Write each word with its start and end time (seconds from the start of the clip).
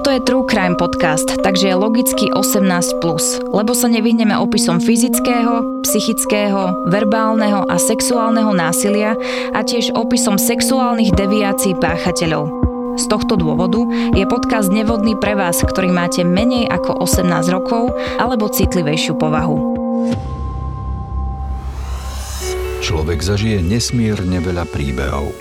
Toto 0.00 0.16
je 0.16 0.24
True 0.24 0.48
Crime 0.48 0.80
podcast, 0.80 1.28
takže 1.44 1.68
je 1.68 1.76
logicky 1.76 2.32
18+, 2.32 2.64
lebo 3.52 3.76
sa 3.76 3.84
nevyhneme 3.84 4.32
opisom 4.32 4.80
fyzického, 4.80 5.84
psychického, 5.84 6.88
verbálneho 6.88 7.68
a 7.68 7.76
sexuálneho 7.76 8.48
násilia 8.56 9.12
a 9.52 9.60
tiež 9.60 9.92
opisom 9.92 10.40
sexuálnych 10.40 11.12
deviácií 11.12 11.76
páchateľov. 11.76 12.48
Z 12.96 13.12
tohto 13.12 13.36
dôvodu 13.36 13.84
je 14.16 14.24
podcast 14.24 14.72
nevhodný 14.72 15.20
pre 15.20 15.36
vás, 15.36 15.60
ktorý 15.60 15.92
máte 15.92 16.24
menej 16.24 16.72
ako 16.72 17.04
18 17.04 17.52
rokov 17.52 17.92
alebo 18.16 18.48
citlivejšiu 18.48 19.20
povahu. 19.20 19.60
Človek 22.80 23.20
zažije 23.20 23.60
nesmierne 23.60 24.40
veľa 24.40 24.64
príbehov. 24.64 25.36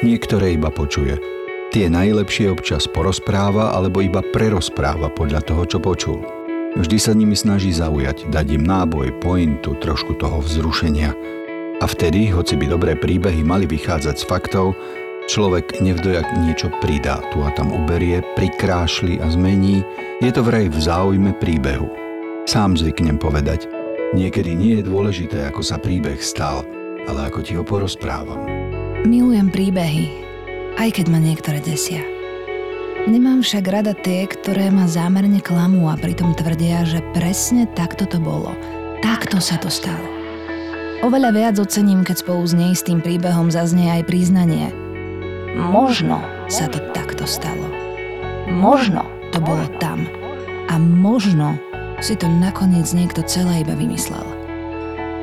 Niektoré 0.00 0.56
iba 0.56 0.72
počuje– 0.72 1.20
Tie 1.68 1.84
najlepšie 1.84 2.48
občas 2.48 2.88
porozpráva 2.88 3.76
alebo 3.76 4.00
iba 4.00 4.24
prerozpráva 4.24 5.12
podľa 5.12 5.44
toho, 5.44 5.68
čo 5.68 5.76
počul. 5.76 6.24
Vždy 6.80 6.96
sa 6.96 7.12
nimi 7.12 7.36
snaží 7.36 7.76
zaujať, 7.76 8.32
dať 8.32 8.56
im 8.56 8.64
náboj, 8.64 9.12
pointu, 9.20 9.76
trošku 9.76 10.16
toho 10.16 10.40
vzrušenia. 10.40 11.12
A 11.78 11.84
vtedy, 11.84 12.32
hoci 12.32 12.56
by 12.56 12.72
dobré 12.72 12.96
príbehy 12.96 13.44
mali 13.44 13.68
vychádzať 13.68 14.16
z 14.16 14.24
faktov, 14.24 14.72
človek 15.28 15.84
nevdojak 15.84 16.40
niečo 16.40 16.72
pridá, 16.80 17.20
tu 17.36 17.44
a 17.44 17.52
tam 17.52 17.68
uberie, 17.68 18.24
prikrášli 18.32 19.20
a 19.20 19.28
zmení, 19.28 19.84
je 20.24 20.30
to 20.32 20.40
vraj 20.40 20.72
v 20.72 20.78
záujme 20.80 21.36
príbehu. 21.36 21.92
Sám 22.48 22.80
zvyknem 22.80 23.20
povedať, 23.20 23.68
niekedy 24.16 24.56
nie 24.56 24.80
je 24.80 24.88
dôležité, 24.88 25.52
ako 25.52 25.60
sa 25.60 25.76
príbeh 25.76 26.16
stal, 26.24 26.64
ale 27.04 27.28
ako 27.28 27.44
ti 27.44 27.60
ho 27.60 27.64
porozprávam. 27.64 28.40
Milujem 29.04 29.52
príbehy, 29.52 30.27
aj 30.78 30.88
keď 30.94 31.06
ma 31.10 31.18
niektoré 31.18 31.58
desia. 31.58 32.00
Nemám 33.10 33.42
však 33.42 33.64
rada 33.66 33.94
tie, 33.94 34.30
ktoré 34.30 34.70
ma 34.70 34.86
zámerne 34.86 35.42
klamú 35.42 35.90
a 35.90 35.98
pritom 35.98 36.34
tvrdia, 36.38 36.86
že 36.86 37.02
presne 37.14 37.66
takto 37.74 38.06
to 38.06 38.22
bolo. 38.22 38.54
Takto 39.02 39.42
sa 39.42 39.58
to 39.58 39.70
stalo. 39.70 40.06
Oveľa 41.02 41.30
viac 41.30 41.54
ocením, 41.62 42.02
keď 42.02 42.26
spolu 42.26 42.42
s 42.42 42.58
neistým 42.58 42.98
príbehom 42.98 43.54
zaznie 43.54 43.86
aj 43.86 44.10
priznanie. 44.10 44.74
Možno 45.54 46.18
sa 46.50 46.66
to 46.66 46.82
takto 46.90 47.22
stalo. 47.22 47.70
Možno 48.50 49.06
to 49.30 49.38
bolo 49.38 49.66
tam. 49.78 50.06
A 50.66 50.74
možno 50.76 51.54
si 52.02 52.18
to 52.18 52.26
nakoniec 52.26 52.90
niekto 52.94 53.22
celé 53.26 53.62
iba 53.62 53.78
vymyslel. 53.78 54.26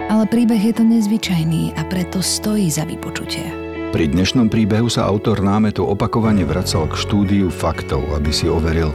Ale 0.08 0.24
príbeh 0.32 0.60
je 0.60 0.74
to 0.80 0.84
nezvyčajný 0.88 1.76
a 1.76 1.82
preto 1.88 2.24
stojí 2.24 2.72
za 2.72 2.88
vypočutie. 2.88 3.65
Pri 3.96 4.12
dnešnom 4.12 4.52
príbehu 4.52 4.92
sa 4.92 5.08
autor 5.08 5.40
námetu 5.40 5.88
opakovane 5.88 6.44
vracal 6.44 6.84
k 6.92 7.00
štúdiu 7.00 7.48
faktov, 7.48 8.04
aby 8.12 8.28
si 8.28 8.44
overil, 8.44 8.92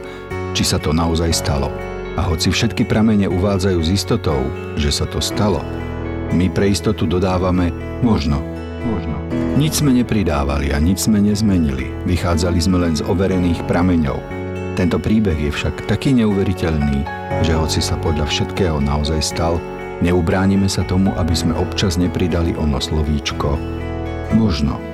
či 0.53 0.61
sa 0.61 0.77
to 0.77 0.93
naozaj 0.93 1.33
stalo. 1.33 1.73
A 2.13 2.29
hoci 2.29 2.53
všetky 2.53 2.85
pramene 2.85 3.25
uvádzajú 3.25 3.81
s 3.81 3.89
istotou, 3.89 4.37
že 4.77 4.93
sa 4.93 5.09
to 5.09 5.17
stalo, 5.17 5.65
my 6.37 6.53
pre 6.53 6.69
istotu 6.69 7.09
dodávame 7.09 7.73
možno. 8.05 8.45
Možno. 8.85 9.17
Nič 9.57 9.81
sme 9.81 9.89
nepridávali 9.89 10.69
a 10.69 10.77
nič 10.77 11.09
sme 11.09 11.17
nezmenili. 11.17 11.89
Vychádzali 12.05 12.61
sme 12.61 12.85
len 12.85 12.93
z 12.93 13.01
overených 13.01 13.65
prameňov. 13.65 14.21
Tento 14.77 15.01
príbeh 15.01 15.49
je 15.49 15.49
však 15.49 15.89
taký 15.89 16.13
neuveriteľný, 16.13 17.01
že 17.41 17.57
hoci 17.57 17.81
sa 17.81 17.97
podľa 17.97 18.29
všetkého 18.29 18.77
naozaj 18.77 19.17
stal, 19.33 19.57
neubránime 20.05 20.69
sa 20.69 20.85
tomu, 20.85 21.09
aby 21.17 21.33
sme 21.33 21.57
občas 21.57 21.97
nepridali 21.97 22.53
ono 22.53 22.77
slovíčko 22.77 23.81
možno. 24.33 24.90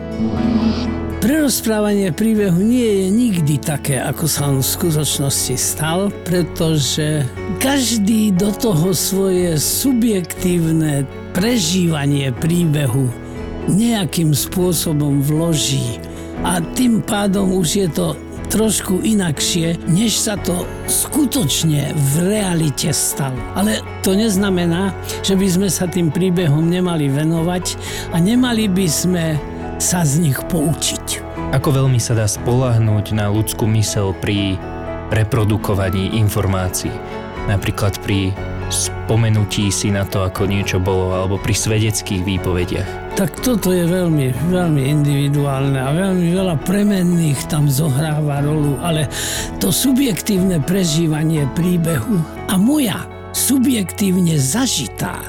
Prerozprávanie 1.18 2.14
príbehu 2.14 2.62
nie 2.62 3.06
je 3.06 3.08
nikdy 3.10 3.56
také, 3.58 3.98
ako 4.02 4.26
sa 4.26 4.50
on 4.50 4.62
v 4.62 4.70
skutočnosti 4.70 5.56
stal, 5.58 6.14
pretože 6.26 7.26
každý 7.58 8.34
do 8.34 8.54
toho 8.54 8.94
svoje 8.94 9.58
subjektívne 9.58 11.06
prežívanie 11.34 12.34
príbehu 12.34 13.10
nejakým 13.70 14.34
spôsobom 14.34 15.22
vloží. 15.22 16.00
A 16.46 16.62
tým 16.78 17.02
pádom 17.02 17.58
už 17.58 17.70
je 17.86 17.88
to 17.90 18.08
trošku 18.48 19.04
inakšie, 19.04 19.76
než 19.92 20.16
sa 20.16 20.40
to 20.40 20.64
skutočne 20.88 21.92
v 21.92 22.14
realite 22.24 22.90
stalo. 22.96 23.36
Ale 23.54 23.84
to 24.02 24.16
neznamená, 24.16 24.96
že 25.22 25.36
by 25.36 25.48
sme 25.52 25.68
sa 25.68 25.86
tým 25.86 26.10
príbehom 26.10 26.64
nemali 26.64 27.12
venovať 27.12 27.66
a 28.16 28.18
nemali 28.24 28.72
by 28.72 28.88
sme 28.88 29.26
sa 29.78 30.02
z 30.02 30.26
nich 30.26 30.40
poučiť. 30.50 31.22
Ako 31.54 31.70
veľmi 31.70 32.02
sa 32.02 32.18
dá 32.18 32.26
spolahnúť 32.26 33.14
na 33.14 33.30
ľudskú 33.30 33.70
mysel 33.78 34.12
pri 34.18 34.58
reprodukovaní 35.14 36.18
informácií? 36.18 36.92
Napríklad 37.48 38.02
pri 38.04 38.36
spomenutí 38.68 39.72
si 39.72 39.88
na 39.88 40.04
to, 40.04 40.28
ako 40.28 40.44
niečo 40.50 40.84
bolo, 40.84 41.16
alebo 41.16 41.40
pri 41.40 41.56
svedeckých 41.56 42.26
výpovediach. 42.26 43.16
Tak 43.16 43.40
toto 43.40 43.72
je 43.72 43.88
veľmi, 43.88 44.52
veľmi 44.52 44.82
individuálne 44.92 45.80
a 45.80 45.90
veľmi 45.96 46.36
veľa 46.36 46.56
premenných 46.68 47.48
tam 47.48 47.72
zohráva 47.72 48.44
rolu, 48.44 48.76
ale 48.84 49.08
to 49.64 49.72
subjektívne 49.72 50.60
prežívanie 50.60 51.48
príbehu 51.56 52.20
a 52.52 52.60
moja 52.60 53.08
subjektívne 53.32 54.36
zažitá 54.36 55.24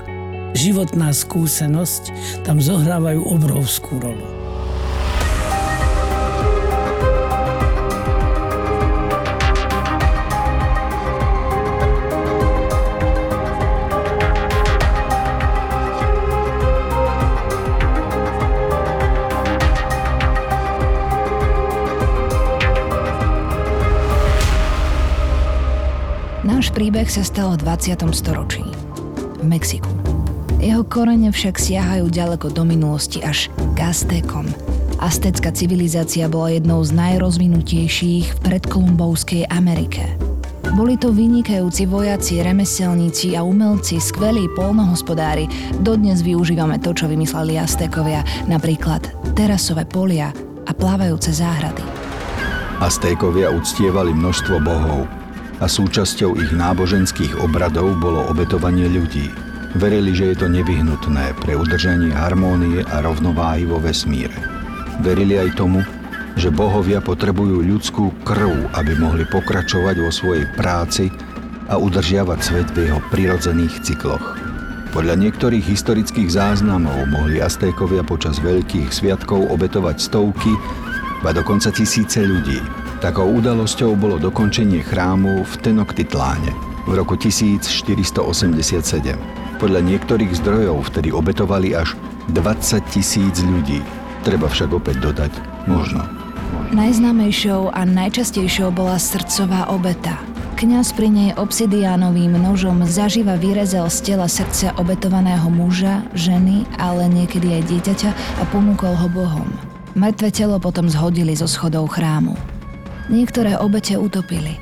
životná 0.59 1.15
skúsenosť 1.15 2.11
tam 2.43 2.59
zohrávajú 2.59 3.23
obrovskú 3.23 4.03
rolu. 4.03 4.38
Príbeh 26.89 27.13
sa 27.13 27.21
stal 27.21 27.53
v 27.53 27.69
20. 27.69 28.01
storočí 28.17 28.65
v 29.37 29.45
Mexiku. 29.45 29.93
Jeho 30.57 30.81
korene 30.89 31.29
však 31.29 31.61
siahajú 31.61 32.09
ďaleko 32.09 32.49
do 32.49 32.65
minulosti 32.65 33.21
až 33.21 33.53
k 33.77 33.93
Aztékom. 33.93 34.49
Aztecká 34.97 35.53
civilizácia 35.53 36.33
bola 36.33 36.57
jednou 36.57 36.81
z 36.81 36.97
najrozvinutejších 36.97 38.27
v 38.33 38.39
predkolumbovskej 38.41 39.53
Amerike. 39.53 40.17
Boli 40.81 40.97
to 40.97 41.13
vynikajúci 41.13 41.85
vojaci, 41.85 42.41
remeselníci 42.41 43.37
a 43.37 43.45
umelci, 43.45 44.01
skvelí 44.01 44.49
polnohospodári. 44.57 45.45
Dodnes 45.85 46.25
využívame 46.25 46.81
to, 46.81 46.97
čo 46.97 47.05
vymysleli 47.05 47.61
Aztékovia, 47.61 48.25
napríklad 48.49 49.05
terasové 49.37 49.85
polia 49.85 50.33
a 50.65 50.73
plávajúce 50.73 51.37
záhrady. 51.37 51.85
Aztékovia 52.81 53.53
uctievali 53.53 54.17
množstvo 54.17 54.57
bohov, 54.65 55.18
a 55.59 55.67
súčasťou 55.67 56.39
ich 56.39 56.55
náboženských 56.55 57.43
obradov 57.43 57.99
bolo 57.99 58.23
obetovanie 58.31 58.87
ľudí. 58.87 59.31
Verili, 59.77 60.17
že 60.17 60.33
je 60.33 60.37
to 60.41 60.47
nevyhnutné 60.49 61.37
pre 61.45 61.53
udržanie 61.59 62.15
harmónie 62.15 62.87
a 62.89 63.05
rovnováhy 63.05 63.69
vo 63.69 63.83
vesmíre. 63.83 64.35
Verili 65.05 65.37
aj 65.37 65.59
tomu, 65.59 65.85
že 66.39 66.55
bohovia 66.55 67.03
potrebujú 67.03 67.67
ľudskú 67.67 68.15
krv, 68.23 68.71
aby 68.79 68.93
mohli 68.97 69.27
pokračovať 69.27 69.97
vo 69.99 70.11
svojej 70.15 70.47
práci 70.55 71.11
a 71.69 71.77
udržiavať 71.77 72.39
svet 72.41 72.69
v 72.73 72.89
jeho 72.89 73.01
prirodzených 73.13 73.83
cykloch. 73.85 74.39
Podľa 74.89 75.21
niektorých 75.21 75.69
historických 75.69 76.33
záznamov 76.33 77.13
mohli 77.13 77.45
Aztékovia 77.45 78.01
počas 78.01 78.41
veľkých 78.41 78.89
sviatkov 78.89 79.53
obetovať 79.53 80.01
stovky, 80.01 80.57
ba 81.21 81.37
dokonca 81.37 81.69
tisíce 81.69 82.25
ľudí. 82.25 82.88
Takou 82.99 83.31
udalosťou 83.31 83.95
bolo 83.95 84.19
dokončenie 84.19 84.83
chrámu 84.83 85.47
v 85.47 85.53
Tenochtitláne 85.63 86.51
v 86.83 86.99
roku 86.99 87.15
1487. 87.15 88.19
Podľa 89.63 89.81
niektorých 89.87 90.35
zdrojov 90.43 90.91
vtedy 90.91 91.15
obetovali 91.15 91.79
až 91.79 91.95
20 92.35 92.83
tisíc 92.91 93.39
ľudí. 93.47 93.87
Treba 94.27 94.51
však 94.51 94.75
opäť 94.75 94.99
dodať, 94.99 95.33
možno. 95.71 96.03
Najznámejšou 96.75 97.71
a 97.71 97.87
najčastejšou 97.87 98.75
bola 98.75 98.99
srdcová 98.99 99.71
obeta– 99.71 100.19
Kňaz 100.59 100.91
pri 100.91 101.07
nej 101.07 101.31
obsidiánovým 101.39 102.35
nožom 102.35 102.83
zaživa 102.83 103.39
vyrezal 103.39 103.87
z 103.95 104.11
tela 104.11 104.27
srdca 104.27 104.75
obetovaného 104.75 105.47
muža, 105.47 106.03
ženy, 106.19 106.67
ale 106.83 107.07
niekedy 107.07 107.63
aj 107.63 107.71
dieťaťa 107.71 108.11
a 108.11 108.43
ponúkol 108.51 108.91
ho 108.91 109.07
Bohom. 109.07 109.47
Mŕtve 109.95 110.35
telo 110.35 110.59
potom 110.59 110.91
zhodili 110.91 111.39
zo 111.39 111.47
schodov 111.47 111.95
chrámu. 111.95 112.58
Niektoré 113.09 113.57
obete 113.57 113.97
utopili. 113.97 114.61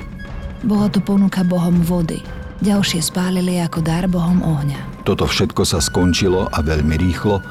Bola 0.63 0.87
to 0.87 1.03
ponuka 1.03 1.43
Bohom 1.43 1.83
vody. 1.83 2.23
Ďalšie 2.63 3.03
spálili 3.05 3.61
ako 3.61 3.85
dar 3.85 4.09
Bohom 4.09 4.41
ohňa. 4.41 5.05
Toto 5.05 5.29
všetko 5.29 5.63
sa 5.67 5.77
skončilo 5.77 6.49
a 6.49 6.59
veľmi 6.63 6.97
rýchlo 6.97 7.43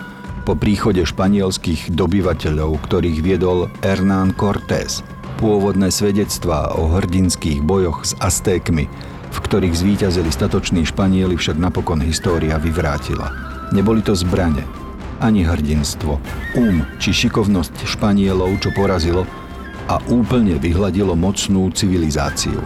po 0.42 0.58
príchode 0.58 1.04
španielských 1.06 1.94
dobyvateľov, 1.94 2.82
ktorých 2.82 3.18
viedol 3.22 3.70
Hernán 3.84 4.34
Cortés– 4.34 5.00
Pôvodné 5.36 5.92
svedectvá 5.92 6.72
o 6.80 6.96
hrdinských 6.96 7.60
bojoch 7.60 8.08
s 8.08 8.16
Aztékmi, 8.16 8.88
v 9.28 9.38
ktorých 9.44 9.76
zvíťazili 9.76 10.32
statoční 10.32 10.88
Španieli, 10.88 11.36
však 11.36 11.60
napokon 11.60 12.00
história 12.00 12.56
vyvrátila. 12.56 13.36
Neboli 13.68 14.00
to 14.00 14.16
zbrane, 14.16 14.64
ani 15.20 15.44
hrdinstvo, 15.44 16.16
um 16.56 16.88
či 16.96 17.12
šikovnosť 17.12 17.84
Španielov, 17.84 18.48
čo 18.64 18.72
porazilo 18.72 19.28
a 19.86 20.02
úplne 20.10 20.58
vyhladilo 20.58 21.14
mocnú 21.14 21.70
civilizáciu. 21.70 22.58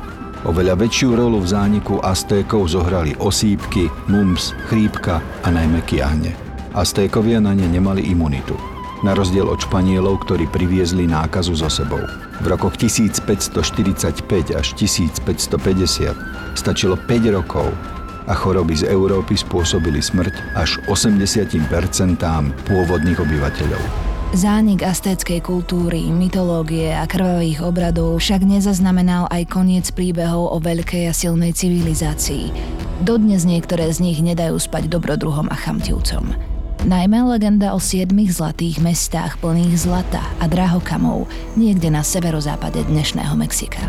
Oveľa 0.48 0.80
väčšiu 0.80 1.20
rolu 1.20 1.44
v 1.44 1.52
zániku 1.52 2.00
Aztékov 2.00 2.72
zohrali 2.72 3.12
osýpky, 3.20 3.92
mumps, 4.08 4.56
chrípka 4.72 5.20
a 5.44 5.48
najmä 5.52 5.84
kiahne. 5.84 6.32
Aztékovia 6.72 7.44
na 7.44 7.52
ne 7.52 7.68
nemali 7.68 8.08
imunitu 8.08 8.56
na 9.00 9.16
rozdiel 9.16 9.48
od 9.48 9.60
Španielov, 9.60 10.28
ktorí 10.28 10.48
priviezli 10.48 11.08
nákazu 11.08 11.56
so 11.56 11.72
sebou. 11.72 12.04
V 12.40 12.46
rokoch 12.48 12.76
1545 12.76 14.56
až 14.56 14.66
1550 14.76 16.56
stačilo 16.56 16.96
5 16.96 17.36
rokov 17.36 17.68
a 18.28 18.34
choroby 18.36 18.76
z 18.76 18.92
Európy 18.92 19.36
spôsobili 19.36 20.04
smrť 20.04 20.34
až 20.56 20.80
80% 20.88 21.64
pôvodných 22.68 23.18
obyvateľov. 23.18 24.09
Zánik 24.30 24.86
astéckej 24.86 25.42
kultúry, 25.42 26.06
mytológie 26.06 26.94
a 26.94 27.02
krvavých 27.02 27.66
obradov 27.66 28.22
však 28.22 28.46
nezaznamenal 28.46 29.26
aj 29.26 29.50
koniec 29.50 29.90
príbehov 29.90 30.54
o 30.54 30.62
veľkej 30.62 31.10
a 31.10 31.12
silnej 31.12 31.50
civilizácii. 31.50 32.54
Dodnes 33.02 33.42
niektoré 33.42 33.90
z 33.90 33.98
nich 33.98 34.22
nedajú 34.22 34.54
spať 34.54 34.86
dobrodruhom 34.86 35.50
a 35.50 35.56
chamtivcom. 35.58 36.30
Najmä 36.86 37.26
legenda 37.26 37.74
o 37.74 37.82
siedmých 37.82 38.38
zlatých 38.38 38.78
mestách 38.78 39.34
plných 39.42 39.74
zlata 39.74 40.22
a 40.38 40.46
drahokamov 40.46 41.26
niekde 41.58 41.90
na 41.90 42.06
severozápade 42.06 42.86
dnešného 42.86 43.34
Mexika. 43.34 43.82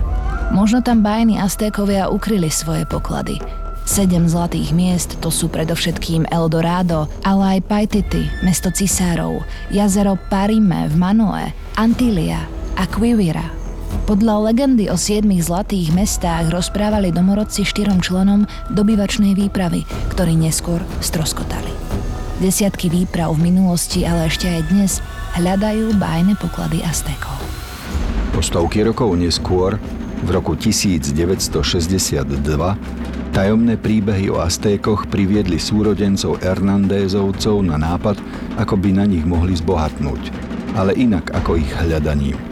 Možno 0.49 0.81
tam 0.81 1.05
bajní 1.05 1.37
Aztékovia 1.37 2.09
ukryli 2.09 2.49
svoje 2.49 2.89
poklady. 2.89 3.60
Sedem 3.91 4.23
zlatých 4.23 4.71
miest 4.71 5.19
to 5.19 5.27
sú 5.27 5.51
predovšetkým 5.51 6.23
Eldorado, 6.31 7.11
ale 7.27 7.59
aj 7.59 7.67
Paititi, 7.67 8.23
mesto 8.39 8.71
cisárov, 8.71 9.43
jazero 9.67 10.15
Parime 10.31 10.87
v 10.87 10.95
Manoe, 10.95 11.51
Antilia 11.75 12.47
a 12.79 12.87
Quivira. 12.87 13.51
Podľa 14.07 14.47
legendy 14.47 14.87
o 14.87 14.95
siedmých 14.95 15.43
zlatých 15.43 15.91
mestách 15.91 16.55
rozprávali 16.55 17.11
domorodci 17.11 17.67
štyrom 17.67 17.99
členom 17.99 18.47
dobyvačnej 18.71 19.35
výpravy, 19.35 19.83
ktorí 20.15 20.39
neskôr 20.39 20.79
stroskotali. 21.03 21.75
Desiatky 22.39 22.87
výprav 22.87 23.35
v 23.35 23.51
minulosti, 23.51 24.07
ale 24.07 24.31
ešte 24.31 24.47
aj 24.47 24.71
dnes 24.71 25.03
hľadajú 25.35 25.99
bájne 25.99 26.39
poklady 26.39 26.79
Aztékov. 26.79 27.35
Po 28.31 28.39
stovky 28.39 28.87
rokov 28.87 29.19
neskôr, 29.19 29.75
v 30.23 30.29
roku 30.31 30.55
1962, 30.55 32.39
tajomné 33.31 33.79
príbehy 33.79 34.27
o 34.27 34.43
Aztékoch 34.43 35.07
priviedli 35.07 35.55
súrodencov 35.55 36.43
Hernandézovcov 36.43 37.63
na 37.63 37.79
nápad, 37.79 38.19
ako 38.59 38.75
by 38.75 38.91
na 38.91 39.07
nich 39.07 39.23
mohli 39.23 39.55
zbohatnúť, 39.55 40.35
ale 40.75 40.91
inak 40.99 41.31
ako 41.31 41.55
ich 41.55 41.71
hľadaním. 41.79 42.50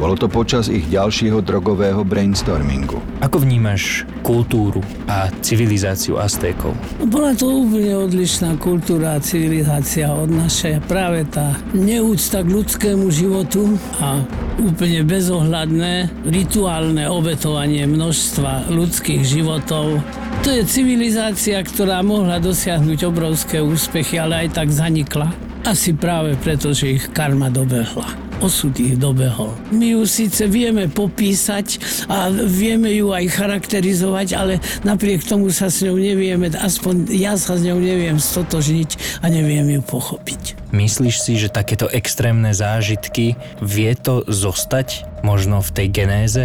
Bolo 0.00 0.16
to 0.16 0.32
počas 0.32 0.72
ich 0.72 0.88
ďalšieho 0.88 1.44
drogového 1.44 2.00
brainstormingu. 2.08 2.96
Ako 3.20 3.44
vnímaš 3.44 4.08
kultúru 4.24 4.80
a 5.04 5.28
civilizáciu 5.44 6.16
Aztékov? 6.16 6.72
Bola 7.04 7.36
to 7.36 7.68
úplne 7.68 8.08
odlišná 8.08 8.56
kultúra 8.56 9.20
a 9.20 9.20
civilizácia 9.20 10.08
od 10.08 10.32
našej. 10.32 10.88
Práve 10.88 11.28
tá 11.28 11.52
neúcta 11.76 12.40
k 12.40 12.48
ľudskému 12.48 13.12
životu 13.12 13.76
a 14.00 14.24
úplne 14.56 15.04
bezohľadné 15.04 16.24
rituálne 16.24 17.04
obetovanie 17.04 17.84
množstva 17.84 18.72
ľudských 18.72 19.20
životov. 19.20 20.00
To 20.40 20.48
je 20.48 20.64
civilizácia, 20.64 21.60
ktorá 21.60 22.00
mohla 22.00 22.40
dosiahnuť 22.40 23.04
obrovské 23.04 23.60
úspechy, 23.60 24.16
ale 24.16 24.48
aj 24.48 24.64
tak 24.64 24.72
zanikla. 24.72 25.28
Asi 25.68 25.92
práve 25.92 26.40
preto, 26.40 26.72
že 26.72 26.96
ich 26.96 27.04
karma 27.12 27.52
dobehla 27.52 28.29
osud 28.40 28.72
ich 28.80 28.96
dobehol. 28.96 29.52
My 29.70 29.94
ju 29.94 30.02
síce 30.08 30.48
vieme 30.48 30.88
popísať 30.88 31.80
a 32.08 32.32
vieme 32.32 32.90
ju 32.96 33.12
aj 33.12 33.24
charakterizovať, 33.30 34.28
ale 34.34 34.54
napriek 34.82 35.24
tomu 35.24 35.52
sa 35.52 35.68
s 35.68 35.84
ňou 35.84 35.96
nevieme, 35.96 36.48
aspoň 36.50 37.12
ja 37.12 37.36
sa 37.36 37.56
s 37.56 37.62
ňou 37.64 37.78
neviem 37.78 38.16
stotožniť 38.16 39.22
a 39.22 39.28
neviem 39.28 39.68
ju 39.78 39.80
pochopiť. 39.84 40.72
Myslíš 40.72 41.16
si, 41.20 41.32
že 41.36 41.52
takéto 41.52 41.86
extrémne 41.92 42.50
zážitky 42.56 43.36
vie 43.60 43.92
to 43.94 44.24
zostať 44.26 45.20
možno 45.22 45.60
v 45.60 45.70
tej 45.70 45.86
genéze? 45.92 46.44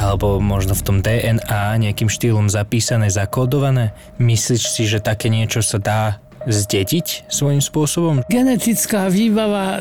alebo 0.00 0.40
možno 0.40 0.72
v 0.72 0.84
tom 0.86 0.98
DNA 1.04 1.76
nejakým 1.76 2.08
štýlom 2.08 2.48
zapísané, 2.48 3.12
zakódované? 3.12 3.92
Myslíš 4.16 4.72
si, 4.72 4.88
že 4.88 5.02
také 5.02 5.28
niečo 5.28 5.60
sa 5.60 5.76
dá 5.76 6.02
zdediť 6.46 7.28
svojím 7.28 7.60
spôsobom? 7.60 8.14
Genetická 8.30 9.12
výbava 9.12 9.80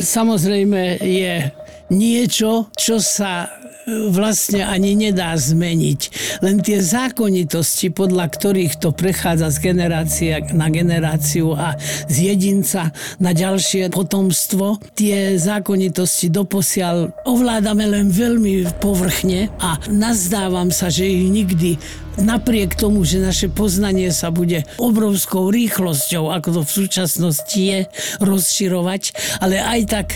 samozrejme 0.00 0.98
je 1.02 1.50
niečo, 1.90 2.70
čo 2.78 3.02
sa 3.02 3.59
vlastne 4.10 4.64
ani 4.64 4.96
nedá 4.96 5.34
zmeniť. 5.36 6.00
Len 6.44 6.62
tie 6.62 6.78
zákonitosti, 6.80 7.92
podľa 7.92 8.26
ktorých 8.30 8.78
to 8.80 8.94
prechádza 8.94 9.52
z 9.54 9.58
generácie 9.72 10.32
na 10.54 10.70
generáciu 10.72 11.54
a 11.54 11.76
z 12.06 12.34
jedinca 12.34 12.94
na 13.18 13.30
ďalšie 13.34 13.92
potomstvo, 13.92 14.80
tie 14.94 15.36
zákonitosti 15.36 16.32
doposiaľ 16.32 17.12
ovládame 17.26 17.86
len 17.86 18.08
veľmi 18.08 18.68
povrchne 18.78 19.52
a 19.60 19.76
nazdávam 19.90 20.70
sa, 20.70 20.88
že 20.88 21.06
ich 21.06 21.28
nikdy 21.30 21.76
napriek 22.20 22.76
tomu, 22.76 23.06
že 23.06 23.22
naše 23.22 23.48
poznanie 23.48 24.12
sa 24.12 24.28
bude 24.34 24.66
obrovskou 24.76 25.48
rýchlosťou, 25.48 26.28
ako 26.30 26.60
to 26.60 26.62
v 26.66 26.74
súčasnosti 26.84 27.60
je, 27.60 27.78
rozširovať, 28.20 29.02
ale 29.40 29.56
aj 29.62 29.80
tak 29.88 30.08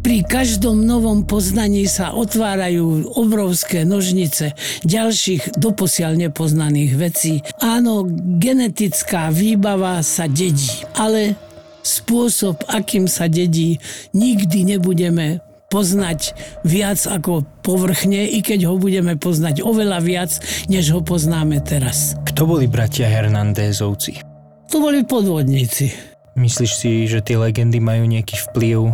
pri 0.00 0.24
každom 0.24 0.86
novom 0.86 1.26
poznaní 1.26 1.84
sa 1.90 2.14
otvárajú 2.14 3.12
obrovské 3.18 3.82
nožnice 3.82 4.54
ďalších 4.86 5.58
doposiaľ 5.58 6.28
nepoznaných 6.28 6.92
vecí. 6.96 7.44
Áno, 7.58 8.06
genetická 8.38 9.28
výbava 9.34 10.00
sa 10.06 10.30
dedí, 10.30 10.86
ale 10.96 11.36
spôsob, 11.82 12.68
akým 12.68 13.08
sa 13.08 13.26
dedí, 13.26 13.80
nikdy 14.12 14.76
nebudeme 14.76 15.40
poznať 15.68 16.32
viac 16.64 17.00
ako 17.04 17.44
povrchne, 17.60 18.24
i 18.24 18.40
keď 18.40 18.72
ho 18.72 18.80
budeme 18.80 19.20
poznať 19.20 19.60
oveľa 19.60 20.00
viac, 20.00 20.32
než 20.72 20.96
ho 20.96 21.00
poznáme 21.04 21.60
teraz. 21.60 22.16
Kto 22.24 22.48
boli 22.48 22.64
bratia 22.64 23.08
Hernandézovci? 23.08 24.24
To 24.68 24.80
boli 24.80 25.04
podvodníci. 25.04 26.17
Myslíš 26.38 26.70
si, 26.70 27.10
že 27.10 27.18
tie 27.18 27.34
legendy 27.34 27.82
majú 27.82 28.06
nejaký 28.06 28.38
vplyv 28.46 28.78
e, 28.86 28.92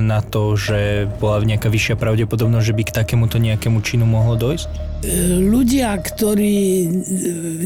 na 0.00 0.24
to, 0.24 0.56
že 0.56 1.04
bola 1.20 1.44
nejaká 1.44 1.68
vyššia 1.68 2.00
pravdepodobnosť, 2.00 2.64
že 2.64 2.76
by 2.76 2.82
k 2.88 2.96
takémuto 2.96 3.36
nejakému 3.36 3.84
činu 3.84 4.08
mohlo 4.08 4.32
dojsť? 4.40 4.64
E, 4.64 4.78
ľudia, 5.44 5.92
ktorí 5.92 6.56
e, 6.56 6.88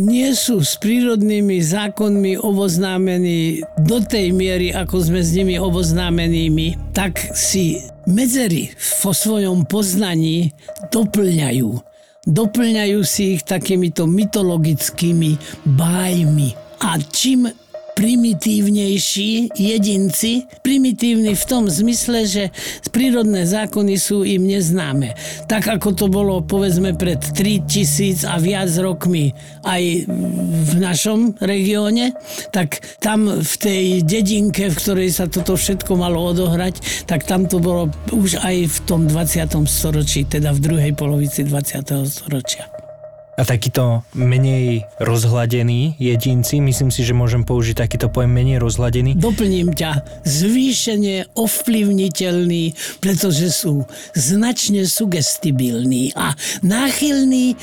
nie 0.03 0.35
sú 0.35 0.67
s 0.67 0.75
prírodnými 0.83 1.63
zákonmi 1.63 2.43
oboznámení 2.43 3.63
do 3.79 4.03
tej 4.03 4.35
miery, 4.35 4.75
ako 4.75 4.99
sme 4.99 5.23
s 5.23 5.31
nimi 5.31 5.63
oboznámenými, 5.63 6.91
tak 6.91 7.23
si 7.31 7.79
medzery 8.11 8.75
vo 8.99 9.15
svojom 9.15 9.63
poznaní 9.63 10.51
doplňajú. 10.91 11.71
Doplňajú 12.27 13.01
si 13.07 13.39
ich 13.39 13.47
takýmito 13.47 14.11
mytologickými 14.11 15.63
bájmi. 15.79 16.51
A 16.83 16.99
čím 16.99 17.47
primitívnejší 17.95 19.55
jedinci, 19.55 20.47
primitívni 20.65 21.37
v 21.37 21.45
tom 21.45 21.67
zmysle, 21.71 22.27
že 22.27 22.45
prírodné 22.91 23.47
zákony 23.47 23.95
sú 24.01 24.23
im 24.27 24.47
neznáme. 24.47 25.15
Tak 25.47 25.81
ako 25.81 25.89
to 25.95 26.07
bolo 26.09 26.43
povedzme 26.43 26.97
pred 26.97 27.21
3000 27.21 28.27
a 28.27 28.37
viac 28.41 28.71
rokmi 28.81 29.37
aj 29.67 29.83
v 30.61 30.73
našom 30.81 31.37
regióne, 31.43 32.17
tak 32.51 32.81
tam 32.99 33.29
v 33.41 33.55
tej 33.61 33.85
dedinke, 34.03 34.73
v 34.73 34.79
ktorej 34.79 35.11
sa 35.13 35.27
toto 35.29 35.55
všetko 35.55 35.99
malo 35.99 36.33
odohrať, 36.33 37.05
tak 37.05 37.29
tam 37.29 37.45
to 37.47 37.61
bolo 37.61 37.93
už 38.11 38.41
aj 38.41 38.57
v 38.67 38.79
tom 38.89 39.07
20. 39.07 39.47
storočí, 39.69 40.25
teda 40.25 40.57
v 40.57 40.61
druhej 40.63 40.93
polovici 40.97 41.45
20. 41.45 42.09
storočia. 42.09 42.80
A 43.41 43.49
takýto 43.49 44.05
menej 44.13 44.85
rozhladení 45.01 45.97
jedinci, 45.97 46.61
myslím 46.61 46.93
si, 46.93 47.09
že 47.09 47.17
môžem 47.17 47.41
použiť 47.41 47.89
takýto 47.89 48.13
pojem 48.13 48.37
menej 48.37 48.61
rozhladený. 48.61 49.17
Doplním 49.17 49.73
ťa, 49.73 50.05
zvýšenie 50.29 51.33
ovplyvniteľný, 51.33 52.77
pretože 53.01 53.49
sú 53.49 53.89
značne 54.13 54.85
sugestibilní 54.85 56.13
a 56.13 56.37
náchylní 56.61 57.57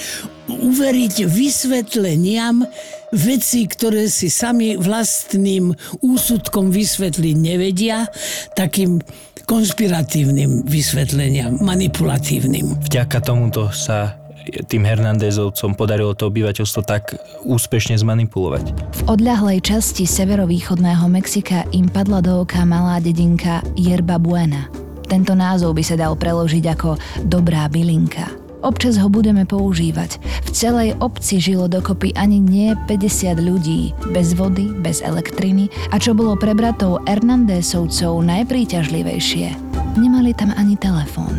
uveriť 0.50 1.30
vysvetleniam 1.30 2.66
veci, 3.14 3.70
ktoré 3.70 4.10
si 4.10 4.34
sami 4.34 4.82
vlastným 4.82 5.78
úsudkom 6.02 6.74
vysvetliť 6.74 7.36
nevedia, 7.38 8.10
takým 8.58 8.98
konšpiratívnym 9.46 10.66
vysvetleniam, 10.66 11.62
manipulatívnym. 11.62 12.82
Vďaka 12.82 13.22
tomuto 13.22 13.70
sa 13.70 14.27
tým 14.68 14.84
Hernandezovcom 14.88 15.76
podarilo 15.76 16.16
to 16.16 16.32
obyvateľstvo 16.32 16.82
tak 16.88 17.18
úspešne 17.44 18.00
zmanipulovať. 18.00 18.66
V 18.74 19.02
odľahlej 19.08 19.64
časti 19.64 20.08
severovýchodného 20.08 21.06
Mexika 21.12 21.68
im 21.76 21.88
padla 21.92 22.24
do 22.24 22.44
oka 22.44 22.64
malá 22.64 22.98
dedinka 23.04 23.62
Yerba 23.76 24.18
Buena. 24.18 24.72
Tento 25.08 25.32
názov 25.36 25.72
by 25.76 25.84
sa 25.88 25.96
dal 25.96 26.20
preložiť 26.20 26.66
ako 26.76 27.00
dobrá 27.24 27.72
bylinka. 27.72 28.28
Občas 28.66 28.98
ho 28.98 29.08
budeme 29.08 29.46
používať. 29.46 30.18
V 30.44 30.50
celej 30.50 30.98
obci 30.98 31.38
žilo 31.38 31.70
dokopy 31.70 32.12
ani 32.18 32.42
nie 32.42 32.74
50 32.90 33.38
ľudí, 33.38 33.94
bez 34.12 34.34
vody, 34.34 34.74
bez 34.82 35.06
elektriny 35.06 35.70
a 35.94 36.02
čo 36.02 36.18
bolo 36.18 36.34
pre 36.34 36.58
bratov 36.58 37.06
Hernandezovcov 37.06 38.18
najpríťažlivejšie, 38.26 39.54
nemali 39.96 40.34
tam 40.34 40.52
ani 40.58 40.74
telefón. 40.76 41.38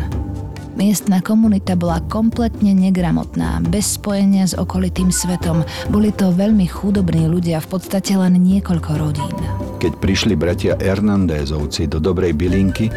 Miestna 0.79 1.19
komunita 1.19 1.75
bola 1.75 1.99
kompletne 2.07 2.71
negramotná, 2.71 3.59
bez 3.67 3.99
spojenia 3.99 4.47
s 4.47 4.55
okolitým 4.55 5.11
svetom. 5.11 5.67
Boli 5.91 6.07
to 6.15 6.31
veľmi 6.31 6.71
chudobní 6.71 7.27
ľudia, 7.27 7.59
v 7.59 7.67
podstate 7.75 8.15
len 8.15 8.39
niekoľko 8.39 8.91
rodín. 8.95 9.35
Keď 9.83 9.99
prišli 9.99 10.39
bratia 10.39 10.79
Hernandézovci 10.79 11.91
do 11.91 11.99
Dobrej 11.99 12.31
bylinky, 12.31 12.87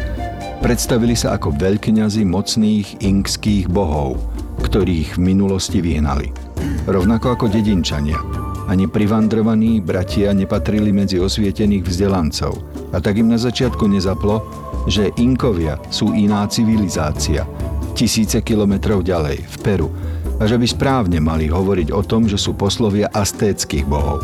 predstavili 0.63 1.11
sa 1.11 1.35
ako 1.35 1.59
veľkňazi 1.59 2.23
mocných 2.23 3.03
inkských 3.03 3.67
bohov, 3.67 4.15
ktorých 4.63 5.19
v 5.19 5.35
minulosti 5.35 5.83
vyhnali. 5.83 6.31
Rovnako 6.87 7.35
ako 7.35 7.45
dedinčania. 7.51 8.15
Ani 8.71 8.87
privandrovaní 8.87 9.83
bratia 9.83 10.31
nepatrili 10.31 10.95
medzi 10.95 11.19
osvietených 11.19 11.83
vzdelancov. 11.83 12.63
A 12.95 13.03
tak 13.03 13.19
im 13.19 13.27
na 13.27 13.35
začiatku 13.35 13.91
nezaplo, 13.91 14.39
že 14.87 15.11
Inkovia 15.19 15.79
sú 15.91 16.15
iná 16.15 16.47
civilizácia, 16.47 17.43
tisíce 17.93 18.41
kilometrov 18.41 19.05
ďalej, 19.05 19.45
v 19.45 19.55
Peru, 19.61 19.89
a 20.41 20.49
že 20.49 20.57
by 20.57 20.65
správne 20.65 21.21
mali 21.21 21.47
hovoriť 21.47 21.93
o 21.93 22.01
tom, 22.01 22.25
že 22.25 22.41
sú 22.41 22.57
poslovia 22.57 23.07
astéckých 23.13 23.85
bohov. 23.85 24.19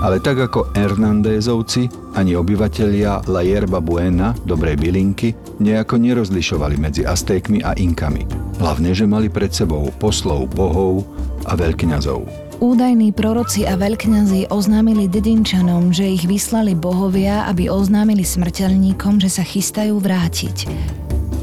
Ale 0.00 0.16
tak 0.16 0.40
ako 0.40 0.72
Hernandézovci, 0.72 2.16
ani 2.16 2.32
obyvatelia 2.32 3.20
La 3.28 3.44
Yerba 3.44 3.84
Buena, 3.84 4.32
dobrej 4.48 4.80
bylinky, 4.80 5.36
nejako 5.60 6.00
nerozlišovali 6.00 6.80
medzi 6.80 7.04
Aztékmi 7.04 7.60
a 7.60 7.76
Inkami. 7.76 8.24
Hlavne, 8.56 8.96
že 8.96 9.04
mali 9.04 9.28
pred 9.28 9.52
sebou 9.52 9.92
poslov 10.00 10.48
bohov 10.56 11.04
a 11.44 11.52
veľkňazov. 11.52 12.48
Údajní 12.64 13.12
proroci 13.12 13.68
a 13.68 13.76
veľkňazi 13.76 14.48
oznámili 14.48 15.08
dedinčanom, 15.08 15.92
že 15.92 16.08
ich 16.08 16.24
vyslali 16.24 16.72
bohovia, 16.72 17.44
aby 17.48 17.68
oznámili 17.68 18.24
smrteľníkom, 18.24 19.20
že 19.20 19.28
sa 19.28 19.44
chystajú 19.44 20.00
vrátiť. 20.00 20.64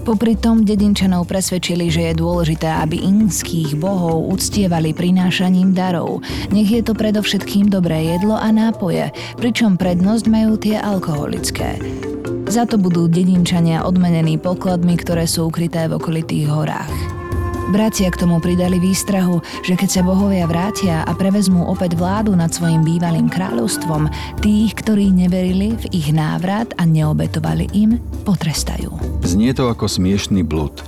Popri 0.08 0.40
tom 0.40 0.64
dedinčanov 0.64 1.28
presvedčili, 1.28 1.92
že 1.92 2.08
je 2.08 2.24
dôležité, 2.24 2.72
aby 2.80 2.96
inských 2.96 3.76
bohov 3.76 4.32
uctievali 4.32 4.96
prinášaním 4.96 5.76
darov. 5.76 6.24
Nech 6.48 6.72
je 6.72 6.80
to 6.80 6.96
predovšetkým 6.96 7.68
dobré 7.68 8.16
jedlo 8.16 8.40
a 8.40 8.48
nápoje, 8.48 9.12
pričom 9.36 9.76
prednosť 9.76 10.26
majú 10.32 10.56
tie 10.56 10.80
alkoholické. 10.80 11.76
Za 12.48 12.64
to 12.64 12.80
budú 12.80 13.12
dedinčania 13.12 13.84
odmenení 13.84 14.40
pokladmi, 14.40 14.96
ktoré 14.96 15.28
sú 15.28 15.52
ukryté 15.52 15.92
v 15.92 16.00
okolitých 16.00 16.56
horách. 16.56 17.27
Bratia 17.68 18.08
k 18.08 18.24
tomu 18.24 18.40
pridali 18.40 18.80
výstrahu, 18.80 19.44
že 19.60 19.76
keď 19.76 19.90
sa 19.92 20.02
bohovia 20.08 20.48
vrátia 20.48 21.04
a 21.04 21.12
prevezmú 21.12 21.68
opäť 21.68 22.00
vládu 22.00 22.32
nad 22.32 22.48
svojim 22.48 22.80
bývalým 22.80 23.28
kráľovstvom, 23.28 24.08
tých, 24.40 24.72
ktorí 24.80 25.12
neverili 25.12 25.76
v 25.76 25.86
ich 25.92 26.16
návrat 26.16 26.72
a 26.80 26.88
neobetovali 26.88 27.68
im, 27.76 28.00
potrestajú. 28.24 29.20
Znie 29.20 29.52
to 29.52 29.68
ako 29.68 29.84
smiešný 29.84 30.48
blud, 30.48 30.80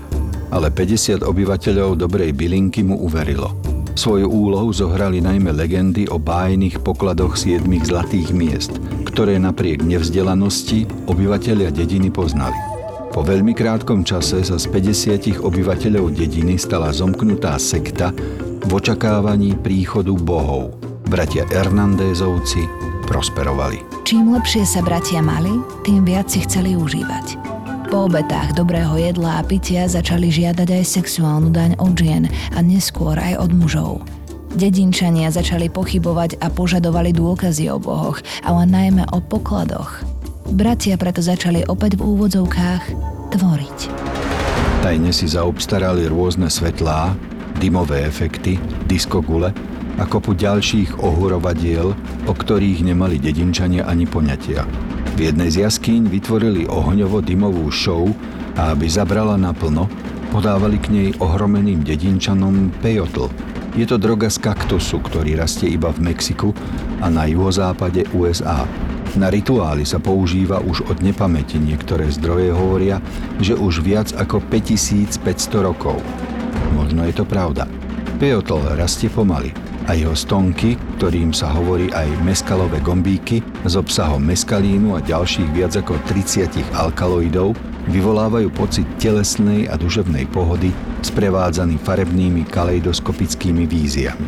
ale 0.56 0.72
50 0.72 1.20
obyvateľov 1.20 2.00
dobrej 2.00 2.32
bylinky 2.32 2.80
mu 2.88 2.96
uverilo. 3.04 3.52
Svoju 4.00 4.32
úlohu 4.32 4.72
zohrali 4.72 5.20
najmä 5.20 5.52
legendy 5.52 6.08
o 6.08 6.16
bájnych 6.16 6.80
pokladoch 6.80 7.36
siedmých 7.36 7.92
zlatých 7.92 8.32
miest, 8.32 8.80
ktoré 9.04 9.36
napriek 9.36 9.84
nevzdelanosti 9.84 10.88
obyvateľia 11.12 11.76
dediny 11.76 12.08
poznali. 12.08 12.69
Po 13.10 13.26
veľmi 13.26 13.58
krátkom 13.58 14.06
čase 14.06 14.46
sa 14.46 14.62
z 14.62 14.70
50 14.70 15.42
obyvateľov 15.42 16.14
dediny 16.14 16.62
stala 16.62 16.94
zomknutá 16.94 17.58
sekta 17.58 18.14
v 18.62 18.70
očakávaní 18.70 19.58
príchodu 19.58 20.14
bohov. 20.14 20.78
Bratia 21.10 21.42
Hernandézovci 21.50 22.70
prosperovali. 23.10 23.82
Čím 24.06 24.38
lepšie 24.38 24.62
sa 24.62 24.86
bratia 24.86 25.26
mali, 25.26 25.58
tým 25.82 26.06
viac 26.06 26.30
si 26.30 26.46
chceli 26.46 26.78
užívať. 26.78 27.42
Po 27.90 28.06
obetách 28.06 28.54
dobrého 28.54 28.94
jedla 29.02 29.42
a 29.42 29.46
pitia 29.46 29.90
začali 29.90 30.30
žiadať 30.30 30.70
aj 30.70 30.84
sexuálnu 30.86 31.50
daň 31.50 31.82
od 31.82 31.98
žien 31.98 32.30
a 32.54 32.62
neskôr 32.62 33.18
aj 33.18 33.42
od 33.42 33.52
mužov. 33.58 34.06
Dedinčania 34.54 35.34
začali 35.34 35.74
pochybovať 35.74 36.38
a 36.46 36.54
požadovali 36.54 37.10
dôkazy 37.10 37.74
o 37.74 37.82
bohoch, 37.82 38.22
ale 38.46 38.70
najmä 38.70 39.10
o 39.10 39.18
pokladoch. 39.18 40.19
Bratia 40.50 40.98
preto 40.98 41.22
začali 41.22 41.62
opäť 41.70 42.02
v 42.02 42.10
úvodzovkách 42.10 42.84
tvoriť. 43.38 43.78
Tajne 44.82 45.14
si 45.14 45.30
zaobstarali 45.30 46.10
rôzne 46.10 46.50
svetlá, 46.50 47.14
dymové 47.62 48.02
efekty, 48.02 48.58
diskogule 48.90 49.54
a 50.02 50.04
kopu 50.10 50.34
ďalších 50.34 51.06
ohurovadiel, 51.06 51.94
o 52.26 52.34
ktorých 52.34 52.82
nemali 52.82 53.22
dedinčania 53.22 53.86
ani 53.86 54.10
poňatia. 54.10 54.66
V 55.14 55.30
jednej 55.30 55.54
z 55.54 55.70
jaskýň 55.70 56.10
vytvorili 56.10 56.66
ohňovo-dymovú 56.66 57.70
show 57.70 58.10
a 58.58 58.74
aby 58.74 58.90
zabrala 58.90 59.38
naplno, 59.38 59.86
podávali 60.34 60.82
k 60.82 60.88
nej 60.90 61.10
ohromeným 61.22 61.86
dedinčanom 61.86 62.74
pejotl. 62.82 63.30
Je 63.78 63.86
to 63.86 64.02
droga 64.02 64.34
z 64.34 64.42
kaktusu, 64.42 64.98
ktorý 64.98 65.38
rastie 65.38 65.70
iba 65.78 65.94
v 65.94 66.10
Mexiku 66.10 66.58
a 67.06 67.08
na 67.14 67.30
juhozápade 67.30 68.10
USA. 68.18 68.66
Na 69.18 69.34
rituály 69.34 69.88
sa 69.90 69.98
používa 69.98 70.62
už 70.62 70.86
od 70.86 71.02
nepamäti. 71.02 71.58
Niektoré 71.58 72.12
zdroje 72.14 72.54
hovoria, 72.54 73.02
že 73.42 73.58
už 73.58 73.82
viac 73.82 74.14
ako 74.14 74.44
5500 74.46 75.66
rokov. 75.66 75.98
Možno 76.78 77.02
je 77.10 77.14
to 77.18 77.26
pravda. 77.26 77.66
Peotol 78.22 78.62
rastie 78.78 79.10
pomaly 79.10 79.56
a 79.90 79.98
jeho 79.98 80.14
stonky, 80.14 80.78
ktorým 81.02 81.34
sa 81.34 81.50
hovorí 81.50 81.90
aj 81.90 82.22
meskalové 82.22 82.78
gombíky, 82.86 83.42
s 83.66 83.74
obsahom 83.74 84.22
meskalínu 84.22 84.94
a 84.94 85.02
ďalších 85.02 85.50
viac 85.56 85.74
ako 85.74 85.98
30 86.06 86.78
alkaloidov, 86.78 87.58
vyvolávajú 87.90 88.54
pocit 88.54 88.86
telesnej 89.02 89.66
a 89.66 89.80
duševnej 89.80 90.30
pohody 90.30 90.70
sprevádzaný 91.06 91.80
farebnými 91.80 92.48
kaleidoskopickými 92.50 93.70
víziami. 93.70 94.28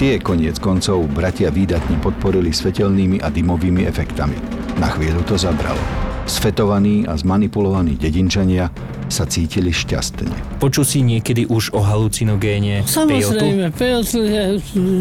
Tie 0.00 0.16
koniec 0.20 0.56
koncov 0.56 1.04
bratia 1.12 1.52
výdatne 1.52 2.00
podporili 2.00 2.52
svetelnými 2.52 3.20
a 3.20 3.28
dymovými 3.28 3.84
efektami. 3.84 4.36
Na 4.80 4.88
chvíľu 4.92 5.20
to 5.28 5.36
zabralo. 5.36 5.80
Sfetovaní 6.24 7.04
a 7.04 7.16
zmanipulovaní 7.16 8.00
dedinčania 8.00 8.72
sa 9.10 9.26
cítili 9.26 9.74
šťastne. 9.74 10.56
Počul 10.62 10.86
si 10.86 11.02
niekedy 11.02 11.50
už 11.50 11.74
o 11.74 11.82
halucinogéne 11.82 12.86
pejotu? 12.86 12.94
Samozrejme, 12.94 13.66
pejotl 13.74 14.22
je 14.22 14.44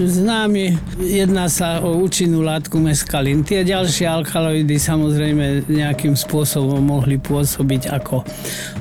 známy. 0.10 0.76
Jedná 0.98 1.46
sa 1.46 1.80
o 1.86 2.02
účinnú 2.02 2.42
látku 2.42 2.82
meskalín. 2.82 3.46
Tie 3.46 3.62
ďalšie 3.62 4.10
alkaloidy 4.10 4.82
samozrejme 4.82 5.70
nejakým 5.70 6.18
spôsobom 6.18 6.82
mohli 6.82 7.22
pôsobiť 7.22 7.94
ako 8.02 8.26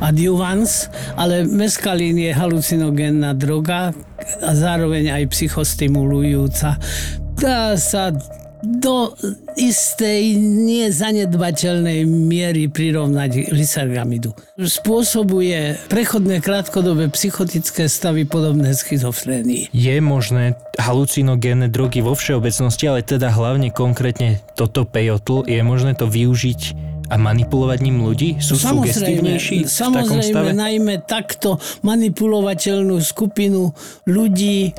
adjuvans, 0.01 0.89
ale 1.21 1.45
meskalín 1.45 2.17
je 2.17 2.33
halucinogénna 2.33 3.37
droga 3.37 3.93
a 4.41 4.51
zároveň 4.57 5.13
aj 5.13 5.23
psychostimulujúca. 5.31 6.81
Dá 7.39 7.77
sa 7.77 8.11
do 8.63 9.15
istej 9.55 10.35
nezanedbateľnej 10.39 12.03
miery 12.07 12.67
prirovnať 12.67 13.55
lisargamidu. 13.55 14.35
Spôsobuje 14.59 15.79
prechodné 15.87 16.43
krátkodobé 16.43 17.07
psychotické 17.15 17.87
stavy 17.87 18.27
podobné 18.27 18.75
schizofrénii. 18.75 19.71
Je 19.71 19.97
možné 20.03 20.59
halucinogénne 20.79 21.71
drogy 21.71 22.03
vo 22.03 22.19
všeobecnosti, 22.19 22.85
ale 22.91 23.07
teda 23.07 23.31
hlavne 23.31 23.71
konkrétne 23.71 24.43
toto 24.59 24.83
pejotl, 24.83 25.47
je 25.47 25.63
možné 25.63 25.95
to 25.95 26.11
využiť 26.11 26.91
a 27.09 27.17
manipulovať 27.17 27.79
ním 27.81 28.05
ľudí? 28.05 28.37
Sú 28.39 28.61
sugestívnejší 28.61 29.65
v 29.65 29.71
takom 29.71 30.21
stave? 30.21 30.53
Samozrejme, 30.53 30.53
najmä 30.53 30.95
takto 31.09 31.57
manipulovateľnú 31.81 33.01
skupinu 33.01 33.73
ľudí 34.05 34.77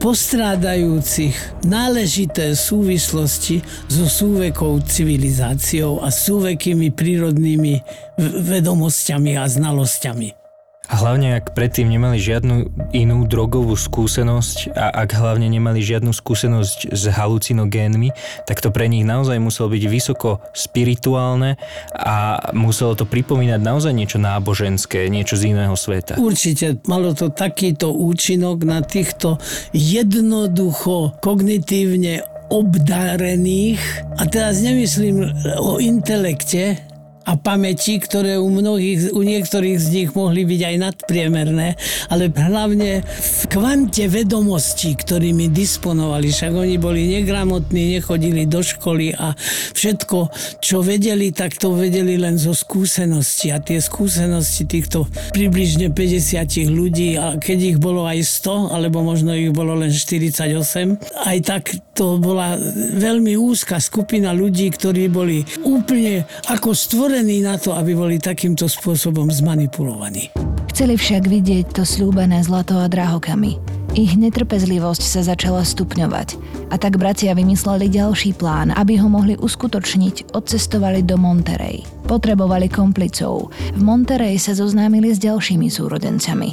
postrádajúcich 0.00 1.66
náležité 1.66 2.54
súvislosti 2.56 3.60
so 3.90 4.08
súvekou 4.08 4.80
civilizáciou 4.80 6.00
a 6.00 6.08
súvekými 6.08 6.94
prírodnými 6.94 7.82
vedomosťami 8.20 9.32
a 9.36 9.44
znalosťami. 9.44 10.45
A 10.86 10.94
hlavne, 11.02 11.34
ak 11.34 11.52
predtým 11.58 11.90
nemali 11.90 12.22
žiadnu 12.22 12.54
inú 12.94 13.26
drogovú 13.26 13.74
skúsenosť 13.74 14.70
a 14.70 15.02
ak 15.02 15.18
hlavne 15.18 15.50
nemali 15.50 15.82
žiadnu 15.82 16.14
skúsenosť 16.14 16.94
s 16.94 17.02
halucinogénmi, 17.10 18.14
tak 18.46 18.62
to 18.62 18.70
pre 18.70 18.86
nich 18.86 19.02
naozaj 19.02 19.36
muselo 19.42 19.66
byť 19.74 19.82
vysoko 19.90 20.38
spirituálne 20.54 21.58
a 21.90 22.38
muselo 22.54 22.94
to 22.94 23.02
pripomínať 23.02 23.58
naozaj 23.58 23.90
niečo 23.90 24.22
náboženské, 24.22 25.10
niečo 25.10 25.34
z 25.34 25.52
iného 25.58 25.74
sveta. 25.74 26.22
Určite 26.22 26.78
malo 26.86 27.12
to 27.18 27.34
takýto 27.34 27.90
účinok 27.90 28.62
na 28.62 28.78
týchto 28.78 29.42
jednoducho 29.74 31.18
kognitívne 31.18 32.22
obdarených, 32.46 33.82
a 34.16 34.30
teraz 34.30 34.62
nemyslím 34.62 35.18
o 35.58 35.82
intelekte, 35.82 36.78
a 37.26 37.34
pamäti, 37.34 37.98
ktoré 37.98 38.38
u 38.38 38.46
mnohých, 38.46 39.10
u 39.10 39.22
niektorých 39.26 39.78
z 39.82 39.86
nich 39.90 40.10
mohli 40.14 40.46
byť 40.46 40.60
aj 40.62 40.76
nadpriemerné, 40.78 41.74
ale 42.06 42.30
hlavne 42.30 43.02
v 43.02 43.42
kvante 43.50 44.06
vedomostí, 44.06 44.94
ktorými 44.94 45.50
disponovali. 45.50 46.30
Však 46.30 46.54
oni 46.54 46.78
boli 46.78 47.10
negramotní, 47.18 47.98
nechodili 47.98 48.46
do 48.46 48.62
školy 48.62 49.10
a 49.18 49.34
všetko, 49.74 50.30
čo 50.62 50.86
vedeli, 50.86 51.34
tak 51.34 51.58
to 51.58 51.74
vedeli 51.74 52.14
len 52.14 52.38
zo 52.38 52.54
skúsenosti. 52.54 53.50
A 53.50 53.58
tie 53.58 53.82
skúsenosti 53.82 54.62
týchto 54.62 55.10
približne 55.34 55.90
50 55.90 56.70
ľudí, 56.70 57.18
a 57.18 57.34
keď 57.42 57.74
ich 57.74 57.78
bolo 57.82 58.06
aj 58.06 58.22
100, 58.22 58.70
alebo 58.70 59.02
možno 59.02 59.34
ich 59.34 59.50
bolo 59.50 59.74
len 59.74 59.90
48, 59.90 61.02
aj 61.26 61.38
tak 61.42 61.74
to 61.96 62.22
bola 62.22 62.54
veľmi 62.94 63.34
úzka 63.34 63.82
skupina 63.82 64.30
ľudí, 64.30 64.70
ktorí 64.70 65.10
boli 65.10 65.42
úplne 65.66 66.28
ako 66.46 66.70
stvorení 66.76 67.15
stvorení 67.16 67.48
na 67.48 67.56
to, 67.56 67.72
aby 67.72 67.96
boli 67.96 68.20
takýmto 68.20 68.68
spôsobom 68.68 69.32
zmanipulovaní. 69.32 70.28
Chceli 70.68 71.00
však 71.00 71.24
vidieť 71.24 71.72
to 71.72 71.88
slúbené 71.88 72.44
zlato 72.44 72.76
a 72.76 72.92
drahokami. 72.92 73.56
Ich 73.96 74.20
netrpezlivosť 74.20 75.00
sa 75.00 75.24
začala 75.24 75.64
stupňovať 75.64 76.36
a 76.68 76.76
tak 76.76 77.00
bratia 77.00 77.32
vymysleli 77.32 77.88
ďalší 77.88 78.36
plán, 78.36 78.68
aby 78.76 79.00
ho 79.00 79.08
mohli 79.08 79.32
uskutočniť, 79.32 80.36
odcestovali 80.36 81.08
do 81.08 81.16
Monterey. 81.16 81.80
Potrebovali 82.04 82.68
komplicov. 82.68 83.48
V 83.72 83.80
Monterey 83.80 84.36
sa 84.36 84.52
zoznámili 84.52 85.08
s 85.08 85.16
ďalšími 85.16 85.72
súrodencami. 85.72 86.52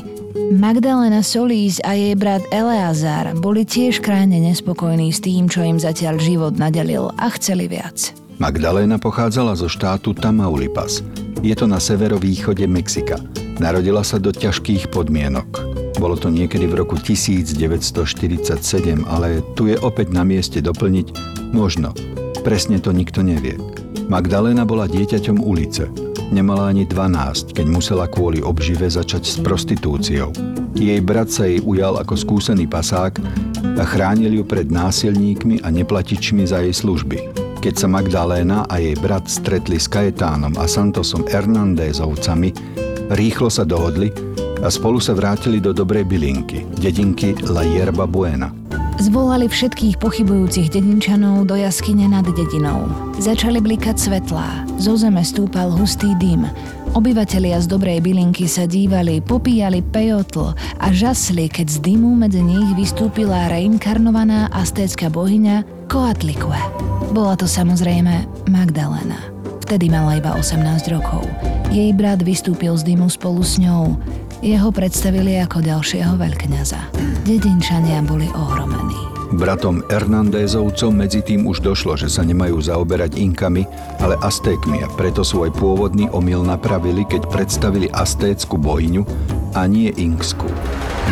Magdalena 0.55 1.19
Solís 1.19 1.83
a 1.83 1.91
jej 1.91 2.15
brat 2.15 2.47
Eleazar 2.55 3.35
boli 3.35 3.67
tiež 3.67 3.99
krajne 3.99 4.39
nespokojní 4.39 5.11
s 5.11 5.19
tým, 5.19 5.51
čo 5.51 5.59
im 5.59 5.75
zatiaľ 5.75 6.23
život 6.23 6.55
nadelil 6.55 7.11
a 7.19 7.27
chceli 7.35 7.67
viac. 7.67 8.22
Magdaléna 8.41 8.97
pochádzala 8.97 9.53
zo 9.53 9.69
štátu 9.69 10.17
Tamaulipas. 10.17 11.05
Je 11.45 11.53
to 11.53 11.69
na 11.69 11.77
severovýchode 11.77 12.65
Mexika. 12.65 13.21
Narodila 13.61 14.01
sa 14.01 14.17
do 14.17 14.33
ťažkých 14.33 14.89
podmienok. 14.89 15.45
Bolo 16.01 16.17
to 16.17 16.33
niekedy 16.33 16.65
v 16.65 16.81
roku 16.81 16.97
1947, 16.97 17.53
ale 19.05 19.45
tu 19.53 19.69
je 19.69 19.77
opäť 19.77 20.09
na 20.09 20.25
mieste 20.25 20.65
doplniť 20.65 21.13
možno. 21.53 21.93
Presne 22.41 22.81
to 22.81 22.89
nikto 22.89 23.21
nevie. 23.21 23.53
Magdaléna 24.09 24.65
bola 24.65 24.89
dieťaťom 24.89 25.37
ulice. 25.37 25.85
Nemala 26.33 26.73
ani 26.73 26.89
12, 26.89 27.53
keď 27.53 27.65
musela 27.69 28.09
kvôli 28.09 28.41
obžive 28.41 28.89
začať 28.89 29.29
s 29.29 29.37
prostitúciou. 29.37 30.33
Jej 30.73 31.05
brat 31.05 31.29
sa 31.29 31.45
jej 31.45 31.61
ujal 31.61 32.01
ako 32.01 32.17
skúsený 32.17 32.65
pasák 32.65 33.21
a 33.77 33.83
chránil 33.85 34.41
ju 34.41 34.43
pred 34.43 34.73
násilníkmi 34.73 35.61
a 35.61 35.69
neplatičmi 35.69 36.49
za 36.49 36.65
jej 36.65 36.73
služby. 36.73 37.42
Keď 37.63 37.79
sa 37.79 37.87
Magdaléna 37.87 38.67
a 38.67 38.75
jej 38.75 38.91
brat 38.99 39.23
stretli 39.31 39.79
s 39.79 39.87
Kajetánom 39.87 40.51
a 40.59 40.67
Santosom 40.67 41.23
Hernandézovcami, 41.23 42.51
rýchlo 43.15 43.47
sa 43.47 43.63
dohodli 43.63 44.11
a 44.59 44.67
spolu 44.67 44.99
sa 44.99 45.15
vrátili 45.15 45.63
do 45.63 45.71
dobrej 45.71 46.03
bylinky, 46.03 46.67
dedinky 46.75 47.31
La 47.47 47.63
Yerba 47.63 48.03
Buena. 48.03 48.51
Zvolali 48.99 49.47
všetkých 49.47 49.95
pochybujúcich 49.95 50.75
dedinčanov 50.75 51.47
do 51.47 51.55
jaskyne 51.55 52.11
nad 52.11 52.27
dedinou. 52.27 52.83
Začali 53.15 53.63
blikať 53.63 53.95
svetlá, 53.95 54.67
zo 54.75 54.99
zeme 54.99 55.23
stúpal 55.23 55.71
hustý 55.71 56.19
dym. 56.19 56.43
Obyvatelia 56.99 57.63
z 57.63 57.71
dobrej 57.71 58.03
bylinky 58.03 58.43
sa 58.43 58.67
dívali, 58.67 59.23
popíjali 59.23 59.79
pejotl 59.79 60.51
a 60.83 60.87
žasli, 60.91 61.47
keď 61.47 61.67
z 61.71 61.77
dymu 61.79 62.11
medzi 62.11 62.43
nich 62.43 62.75
vystúpila 62.75 63.47
reinkarnovaná 63.47 64.51
astécka 64.51 65.07
bohyňa 65.07 65.82
Coatlicue. 65.93 66.57
Bola 67.13 67.37
to 67.37 67.45
samozrejme 67.45 68.25
Magdalena. 68.49 69.29
Vtedy 69.61 69.93
mala 69.93 70.17
iba 70.17 70.33
18 70.33 70.89
rokov. 70.89 71.21
Jej 71.69 71.93
brat 71.93 72.25
vystúpil 72.25 72.73
z 72.73 72.81
dymu 72.81 73.13
spolu 73.13 73.45
s 73.45 73.61
ňou. 73.61 73.93
Jeho 74.41 74.73
predstavili 74.73 75.37
ako 75.37 75.61
ďalšieho 75.61 76.17
veľkňaza. 76.17 76.97
Dedinčania 77.29 78.01
boli 78.01 78.25
ohromení. 78.33 78.97
Bratom 79.37 79.85
Hernandézovcom 79.85 80.97
medzi 80.97 81.21
tým 81.21 81.45
už 81.45 81.61
došlo, 81.61 81.93
že 81.93 82.09
sa 82.09 82.25
nemajú 82.25 82.57
zaoberať 82.57 83.13
Inkami, 83.13 83.61
ale 84.01 84.17
Aztékmi 84.17 84.81
a 84.81 84.89
preto 84.97 85.21
svoj 85.21 85.53
pôvodný 85.53 86.09
omyl 86.09 86.41
napravili, 86.41 87.05
keď 87.05 87.29
predstavili 87.29 87.85
aztécku 87.93 88.57
bohyňu 88.57 89.05
a 89.53 89.69
nie 89.69 89.93
Inkskú. 89.93 90.49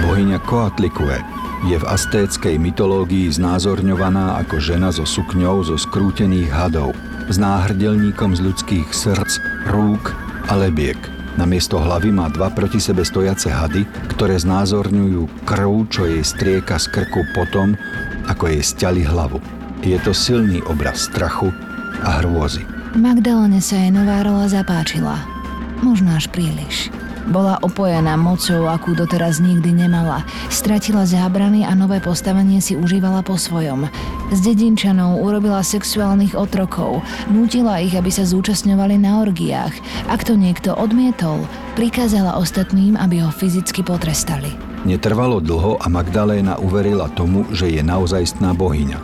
Bohyňa 0.09 0.41
Coatlicue 0.49 1.21
je 1.61 1.77
v 1.77 1.85
astéckej 1.85 2.57
mytológii 2.57 3.29
znázorňovaná 3.29 4.41
ako 4.41 4.57
žena 4.57 4.89
so 4.89 5.05
sukňou 5.05 5.61
zo 5.61 5.77
skrútených 5.77 6.49
hadov, 6.49 6.97
s 7.29 7.37
náhrdelníkom 7.37 8.33
z 8.33 8.49
ľudských 8.49 8.89
srdc, 8.89 9.37
rúk 9.69 10.13
a 10.49 10.57
lebiek. 10.57 10.97
Namiesto 11.37 11.79
hlavy 11.79 12.11
má 12.11 12.27
dva 12.33 12.51
proti 12.51 12.81
sebe 12.81 13.05
stojace 13.05 13.47
hady, 13.47 13.87
ktoré 14.17 14.35
znázorňujú 14.41 15.47
krv, 15.47 15.87
čo 15.87 16.09
jej 16.09 16.25
strieka 16.25 16.75
z 16.81 16.91
krku 16.91 17.23
potom, 17.37 17.77
ako 18.27 18.51
jej 18.51 18.61
stiali 18.65 19.05
hlavu. 19.05 19.39
Je 19.85 19.97
to 20.01 20.11
silný 20.11 20.59
obraz 20.67 21.07
strachu 21.07 21.53
a 22.03 22.21
hrôzy. 22.21 22.65
Magdalene 22.97 23.63
sa 23.63 23.79
jej 23.79 23.93
nová 23.93 24.25
rola 24.25 24.51
zapáčila. 24.51 25.15
Možno 25.79 26.11
až 26.13 26.27
príliš. 26.29 26.91
Bola 27.29 27.61
opojená 27.61 28.17
mocou, 28.17 28.65
akú 28.65 28.97
doteraz 28.97 29.37
nikdy 29.37 29.85
nemala. 29.85 30.25
Stratila 30.49 31.05
zábrany 31.05 31.61
a 31.61 31.77
nové 31.77 32.01
postavenie 32.01 32.57
si 32.57 32.73
užívala 32.73 33.21
po 33.21 33.37
svojom. 33.37 33.85
Z 34.33 34.39
dedinčanov 34.41 35.21
urobila 35.21 35.61
sexuálnych 35.61 36.33
otrokov, 36.33 37.05
nútila 37.29 37.77
ich, 37.83 37.93
aby 37.93 38.09
sa 38.09 38.25
zúčastňovali 38.25 38.97
na 38.97 39.21
orgiách. 39.21 39.75
Ak 40.09 40.25
to 40.25 40.33
niekto 40.33 40.73
odmietol, 40.73 41.45
prikázala 41.77 42.39
ostatným, 42.39 42.97
aby 42.97 43.21
ho 43.21 43.29
fyzicky 43.29 43.85
potrestali. 43.85 44.49
Netrvalo 44.81 45.37
dlho 45.37 45.77
a 45.77 45.85
Magdaléna 45.91 46.57
uverila 46.57 47.05
tomu, 47.13 47.45
že 47.53 47.69
je 47.69 47.85
naozajstná 47.85 48.57
bohyňa. 48.57 48.97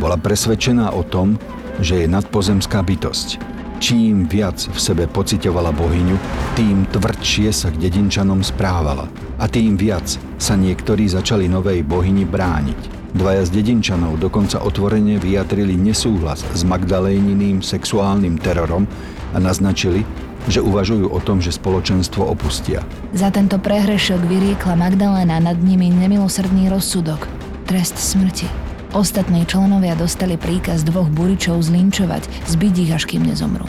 Bola 0.00 0.16
presvedčená 0.16 0.94
o 0.94 1.04
tom, 1.04 1.36
že 1.84 2.00
je 2.00 2.06
nadpozemská 2.08 2.80
bytosť. 2.80 3.57
Čím 3.78 4.26
viac 4.26 4.58
v 4.58 4.74
sebe 4.74 5.06
pocitovala 5.06 5.70
bohyňu, 5.70 6.18
tým 6.58 6.82
tvrdšie 6.90 7.54
sa 7.54 7.70
k 7.70 7.78
dedinčanom 7.78 8.42
správala. 8.42 9.06
A 9.38 9.46
tým 9.46 9.78
viac 9.78 10.18
sa 10.34 10.58
niektorí 10.58 11.06
začali 11.06 11.46
novej 11.46 11.86
bohyni 11.86 12.26
brániť. 12.26 13.14
Dvaja 13.14 13.46
z 13.46 13.62
dedinčanov 13.62 14.18
dokonca 14.18 14.58
otvorene 14.66 15.22
vyjadrili 15.22 15.78
nesúhlas 15.78 16.42
s 16.42 16.66
Magdaléniným 16.66 17.62
sexuálnym 17.62 18.42
terorom 18.42 18.82
a 19.30 19.38
naznačili, 19.38 20.02
že 20.50 20.58
uvažujú 20.58 21.14
o 21.14 21.18
tom, 21.22 21.38
že 21.38 21.54
spoločenstvo 21.54 22.26
opustia. 22.26 22.82
Za 23.14 23.30
tento 23.30 23.62
prehrešok 23.62 24.26
vyriekla 24.26 24.74
Magdalena 24.74 25.38
nad 25.38 25.56
nimi 25.62 25.86
nemilosrdný 25.94 26.66
rozsudok, 26.66 27.30
trest 27.70 27.94
smrti. 27.94 28.67
Ostatní 28.96 29.44
členovia 29.44 29.92
dostali 29.92 30.40
príkaz 30.40 30.80
dvoch 30.80 31.12
buričov 31.12 31.60
zlinčovať, 31.60 32.24
zbyť 32.48 32.74
ich 32.88 32.90
až 32.96 33.04
kým 33.04 33.28
nezomrú. 33.28 33.68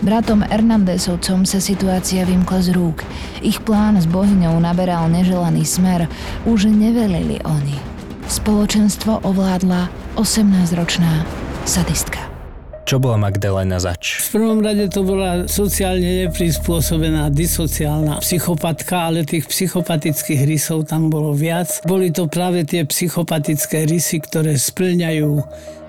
Bratom 0.00 0.40
Hernandezovcom 0.46 1.44
sa 1.44 1.60
situácia 1.60 2.24
vymkla 2.24 2.64
z 2.64 2.72
rúk. 2.72 3.04
Ich 3.44 3.60
plán 3.60 4.00
s 4.00 4.08
bohyňou 4.08 4.56
naberal 4.62 5.10
neželaný 5.12 5.66
smer. 5.68 6.08
Už 6.48 6.72
nevelili 6.72 7.42
oni. 7.44 7.76
Spoločenstvo 8.30 9.20
ovládla 9.26 9.92
18-ročná 10.16 11.26
sadistka. 11.66 12.29
Čo 12.88 12.98
bola 12.98 13.20
Magdalena 13.20 13.78
zač? 13.78 14.18
V 14.30 14.40
prvom 14.40 14.58
rade 14.64 14.90
to 14.90 15.06
bola 15.06 15.46
sociálne 15.46 16.26
neprispôsobená 16.26 17.30
disociálna 17.30 18.18
psychopatka, 18.18 19.10
ale 19.10 19.22
tých 19.22 19.46
psychopatických 19.46 20.42
rysov 20.42 20.90
tam 20.90 21.06
bolo 21.06 21.30
viac. 21.36 21.82
Boli 21.86 22.10
to 22.10 22.26
práve 22.26 22.66
tie 22.66 22.82
psychopatické 22.82 23.86
rysy, 23.86 24.18
ktoré 24.24 24.58
splňajú 24.58 25.30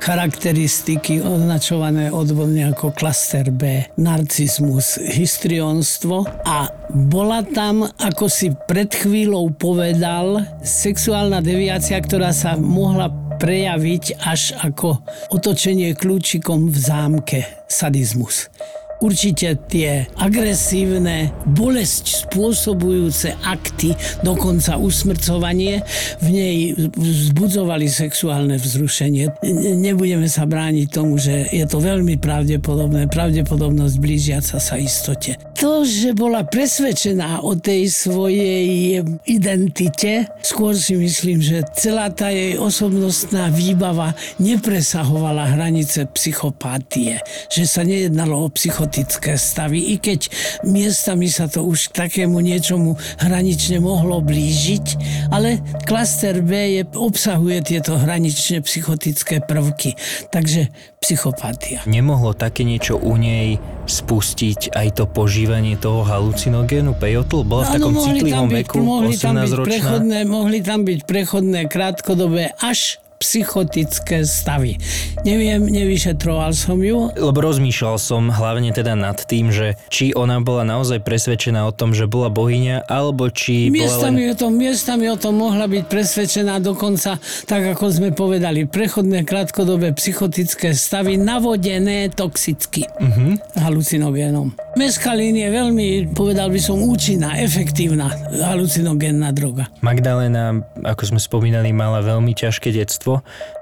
charakteristiky 0.01 1.21
označované 1.21 2.09
odborne 2.09 2.73
ako 2.73 2.89
klaster 2.89 3.53
B, 3.53 3.85
narcizmus, 4.01 4.97
histrionstvo 4.97 6.25
a 6.41 6.73
bola 6.89 7.45
tam, 7.45 7.85
ako 7.85 8.25
si 8.25 8.49
pred 8.65 8.89
chvíľou 8.89 9.53
povedal, 9.53 10.41
sexuálna 10.65 11.39
deviácia, 11.45 12.01
ktorá 12.01 12.33
sa 12.33 12.57
mohla 12.57 13.13
prejaviť 13.41 14.21
až 14.21 14.53
ako 14.61 15.01
otočenie 15.33 15.97
kľúčikom 15.97 16.69
v 16.69 16.77
zámke 16.77 17.39
sadizmus 17.65 18.53
určite 19.01 19.57
tie 19.65 20.05
agresívne, 20.21 21.33
bolesť 21.49 22.29
spôsobujúce 22.29 23.33
akty, 23.41 23.97
dokonca 24.21 24.77
usmrcovanie, 24.77 25.81
v 26.21 26.27
nej 26.29 26.55
vzbudzovali 26.77 27.89
sexuálne 27.89 28.61
vzrušenie. 28.61 29.41
Nebudeme 29.81 30.29
sa 30.29 30.45
brániť 30.45 30.87
tomu, 30.93 31.17
že 31.17 31.49
je 31.49 31.65
to 31.65 31.81
veľmi 31.81 32.21
pravdepodobné, 32.21 33.09
pravdepodobnosť 33.09 33.95
blížiaca 33.97 34.61
sa 34.61 34.75
istote. 34.77 35.41
To, 35.57 35.81
že 35.81 36.13
bola 36.13 36.45
presvedčená 36.45 37.41
o 37.41 37.57
tej 37.57 37.89
svojej 37.89 39.01
identite, 39.25 40.29
skôr 40.45 40.77
si 40.77 40.93
myslím, 40.97 41.41
že 41.41 41.65
celá 41.73 42.13
tá 42.13 42.29
jej 42.29 42.57
osobnostná 42.57 43.49
výbava 43.49 44.13
nepresahovala 44.37 45.57
hranice 45.57 46.05
psychopatie, 46.13 47.21
že 47.49 47.65
sa 47.65 47.81
nejednalo 47.81 48.45
o 48.45 48.53
psychopatie 48.53 48.90
psychotické 48.91 49.39
stavy, 49.39 49.95
i 49.95 50.03
keď 50.03 50.27
miestami 50.67 51.31
sa 51.31 51.47
to 51.47 51.63
už 51.63 51.95
k 51.95 52.11
takému 52.11 52.43
niečomu 52.43 52.99
hranične 53.23 53.79
mohlo 53.79 54.19
blížiť, 54.19 54.99
ale 55.31 55.63
klaster 55.87 56.43
B 56.43 56.51
je, 56.75 56.83
obsahuje 56.99 57.63
tieto 57.63 57.95
hranične 57.95 58.59
psychotické 58.59 59.39
prvky. 59.39 59.95
Takže 60.27 60.75
psychopatia. 60.99 61.87
Nemohlo 61.87 62.35
také 62.35 62.67
niečo 62.67 62.99
u 62.99 63.15
nej 63.15 63.63
spustiť 63.87 64.75
aj 64.75 64.99
to 64.99 65.07
požívanie 65.07 65.79
toho 65.79 66.03
halucinogénu 66.03 66.91
pejotl? 66.99 67.47
Bola 67.47 67.71
v 67.71 67.79
takom 67.79 67.95
citlivom 67.95 68.51
veku, 68.51 68.83
mohli 68.83 69.15
tam 69.15 69.39
byť 69.39 69.55
prechodné, 69.55 70.19
mohli 70.27 70.59
tam 70.59 70.83
byť 70.83 70.99
prechodné 71.07 71.71
krátkodobé 71.71 72.51
až 72.59 72.99
psychotické 73.21 74.25
stavy. 74.25 74.81
Neviem, 75.21 75.69
nevyšetroval 75.69 76.57
som 76.57 76.81
ju. 76.81 77.13
Lebo 77.13 77.37
rozmýšľal 77.37 78.01
som 78.01 78.33
hlavne 78.33 78.73
teda 78.73 78.97
nad 78.97 79.21
tým, 79.21 79.53
že 79.53 79.77
či 79.93 80.17
ona 80.17 80.41
bola 80.41 80.65
naozaj 80.65 81.05
presvedčená 81.05 81.69
o 81.69 81.71
tom, 81.71 81.93
že 81.93 82.09
bola 82.09 82.33
bohyňa, 82.33 82.89
alebo 82.89 83.29
či 83.29 83.69
miestami 83.69 84.25
bola 84.25 84.33
len... 84.33 84.33
o 84.33 84.35
tom, 84.41 84.51
miestami 84.57 85.05
o 85.13 85.17
tom 85.21 85.37
mohla 85.37 85.69
byť 85.69 85.83
presvedčená 85.85 86.57
dokonca, 86.57 87.21
tak 87.45 87.61
ako 87.77 87.85
sme 87.93 88.09
povedali, 88.09 88.65
prechodné 88.65 89.21
krátkodobé 89.21 89.93
psychotické 89.93 90.73
stavy 90.73 91.21
navodené 91.21 92.09
toxicky 92.09 92.87
uh-huh. 92.87 93.37
halucinogénom. 93.61 94.55
Meskalín 94.79 95.35
je 95.35 95.51
veľmi, 95.51 96.15
povedal 96.15 96.47
by 96.47 96.59
som, 96.63 96.79
účinná, 96.79 97.35
efektívna 97.43 98.07
halucinogénna 98.31 99.35
droga. 99.35 99.67
Magdalena, 99.83 100.63
ako 100.87 101.11
sme 101.11 101.19
spomínali, 101.19 101.75
mala 101.75 101.99
veľmi 101.99 102.31
ťažké 102.31 102.71
detstvo. 102.71 103.10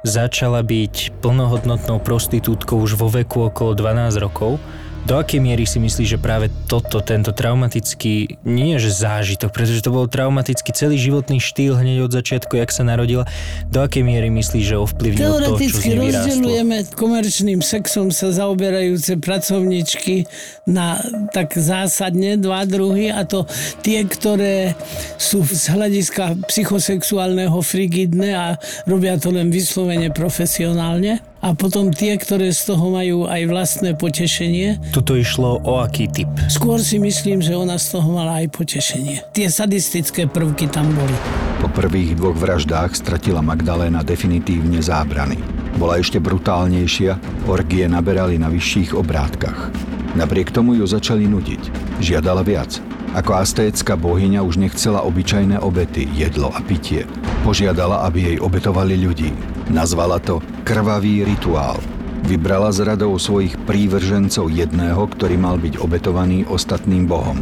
Začala 0.06 0.62
byť 0.62 1.18
plnohodnotnou 1.26 1.98
prostitútkou 2.04 2.78
už 2.86 2.94
vo 3.00 3.10
veku 3.10 3.50
okolo 3.50 3.74
12 3.74 4.22
rokov 4.22 4.62
do 5.08 5.16
akej 5.18 5.40
miery 5.40 5.64
si 5.64 5.80
myslíš, 5.80 6.16
že 6.16 6.20
práve 6.20 6.52
toto, 6.68 7.00
tento 7.00 7.32
traumatický, 7.32 8.42
nie 8.44 8.76
že 8.82 8.92
zážitok, 8.92 9.50
pretože 9.54 9.86
to 9.86 9.94
bol 9.94 10.06
traumatický 10.10 10.76
celý 10.76 11.00
životný 11.00 11.40
štýl 11.40 11.80
hneď 11.80 12.10
od 12.10 12.12
začiatku, 12.12 12.60
jak 12.60 12.74
sa 12.74 12.84
narodila, 12.84 13.24
do 13.72 13.80
akej 13.80 14.04
miery 14.04 14.28
myslíš, 14.34 14.66
že 14.66 14.76
ovplyvnil 14.76 15.32
to, 15.46 15.56
čo 15.62 15.78
z 15.80 15.96
nej 15.96 16.12
rozdeľujeme 16.12 16.78
komerčným 16.98 17.60
sexom 17.64 18.12
sa 18.12 18.34
zaoberajúce 18.34 19.22
pracovničky 19.22 20.28
na 20.68 21.00
tak 21.32 21.56
zásadne 21.56 22.36
dva 22.36 22.66
druhy 22.66 23.14
a 23.14 23.24
to 23.24 23.46
tie, 23.86 24.04
ktoré 24.04 24.74
sú 25.16 25.46
z 25.46 25.74
hľadiska 25.74 26.50
psychosexuálneho 26.50 27.58
frigidné 27.62 28.30
a 28.36 28.48
robia 28.90 29.16
to 29.22 29.30
len 29.30 29.54
vyslovene 29.54 30.10
profesionálne 30.10 31.29
a 31.40 31.56
potom 31.56 31.92
tie, 31.92 32.20
ktoré 32.20 32.52
z 32.52 32.76
toho 32.76 32.92
majú 32.92 33.24
aj 33.26 33.42
vlastné 33.48 33.96
potešenie. 33.96 34.80
Tuto 34.92 35.16
išlo 35.16 35.64
o 35.64 35.80
aký 35.80 36.12
typ? 36.12 36.28
Skôr 36.52 36.84
si 36.84 37.00
myslím, 37.00 37.40
že 37.40 37.56
ona 37.56 37.80
z 37.80 37.96
toho 37.96 38.08
mala 38.12 38.44
aj 38.44 38.52
potešenie. 38.52 39.24
Tie 39.32 39.48
sadistické 39.48 40.28
prvky 40.28 40.68
tam 40.68 40.92
boli. 40.92 41.16
Po 41.64 41.72
prvých 41.72 42.16
dvoch 42.20 42.36
vraždách 42.36 42.96
stratila 42.96 43.40
Magdaléna 43.40 44.04
definitívne 44.04 44.84
zábrany. 44.84 45.40
Bola 45.80 45.96
ešte 45.96 46.20
brutálnejšia, 46.20 47.46
orgie 47.48 47.88
naberali 47.88 48.36
na 48.36 48.52
vyšších 48.52 48.92
obrátkach. 48.96 49.72
Napriek 50.20 50.52
tomu 50.52 50.76
ju 50.76 50.84
začali 50.84 51.24
nudiť. 51.30 51.62
Žiadala 52.04 52.44
viac. 52.44 52.99
Ako 53.18 53.42
astécka 53.42 53.98
bohyňa 53.98 54.46
už 54.46 54.62
nechcela 54.62 55.02
obyčajné 55.02 55.58
obety, 55.58 56.06
jedlo 56.14 56.54
a 56.54 56.62
pitie. 56.62 57.10
Požiadala, 57.42 58.06
aby 58.06 58.34
jej 58.34 58.38
obetovali 58.38 59.02
ľudí. 59.02 59.34
Nazvala 59.74 60.22
to 60.22 60.46
krvavý 60.62 61.26
rituál. 61.26 61.82
Vybrala 62.30 62.70
z 62.70 62.86
radou 62.86 63.18
svojich 63.18 63.58
prívržencov 63.66 64.54
jedného, 64.54 65.02
ktorý 65.10 65.42
mal 65.42 65.58
byť 65.58 65.82
obetovaný 65.82 66.46
ostatným 66.46 67.10
bohom. 67.10 67.42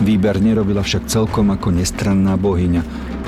Výber 0.00 0.40
nerobila 0.40 0.80
však 0.80 1.04
celkom 1.04 1.52
ako 1.52 1.76
nestranná 1.76 2.40
bohyňa, 2.40 2.80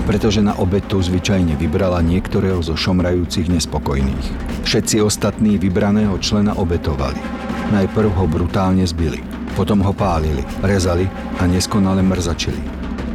pretože 0.09 0.40
na 0.40 0.57
obetu 0.57 1.05
zvyčajne 1.05 1.61
vybrala 1.61 2.01
niektorého 2.01 2.64
zo 2.64 2.81
šomrajúcich 2.81 3.53
nespokojných. 3.53 4.27
Všetci 4.64 5.05
ostatní 5.05 5.61
vybraného 5.61 6.16
člena 6.16 6.57
obetovali. 6.57 7.20
Najprv 7.77 8.09
ho 8.16 8.25
brutálne 8.25 8.88
zbili, 8.88 9.20
potom 9.55 9.81
ho 9.81 9.95
pálili, 9.95 10.43
rezali 10.61 11.07
a 11.38 11.47
neskonale 11.47 12.03
mrzačili. 12.03 12.61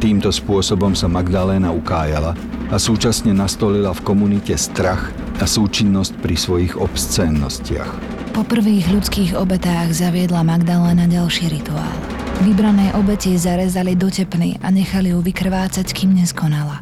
Týmto 0.00 0.32
spôsobom 0.32 0.96
sa 0.96 1.12
Magdaléna 1.12 1.68
ukájala 1.70 2.32
a 2.72 2.76
súčasne 2.80 3.36
nastolila 3.36 3.92
v 3.92 4.00
komunite 4.00 4.56
strach 4.56 5.12
a 5.36 5.44
súčinnosť 5.44 6.16
pri 6.24 6.36
svojich 6.40 6.74
obscénnostiach. 6.80 7.90
Po 8.32 8.40
prvých 8.46 8.88
ľudských 8.88 9.36
obetách 9.36 9.92
zaviedla 9.92 10.40
Magdalena 10.40 11.04
ďalší 11.04 11.52
rituál. 11.52 11.92
Vybrané 12.40 12.96
obeti 12.96 13.36
zarezali 13.36 13.92
do 13.92 14.08
tepny 14.08 14.56
a 14.64 14.72
nechali 14.72 15.12
ju 15.12 15.20
vykrvácať, 15.20 15.84
kým 15.92 16.16
neskonala. 16.16 16.80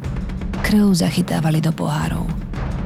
Krv 0.63 0.95
zachytávali 0.95 1.59
do 1.59 1.75
pohárov. 1.75 2.23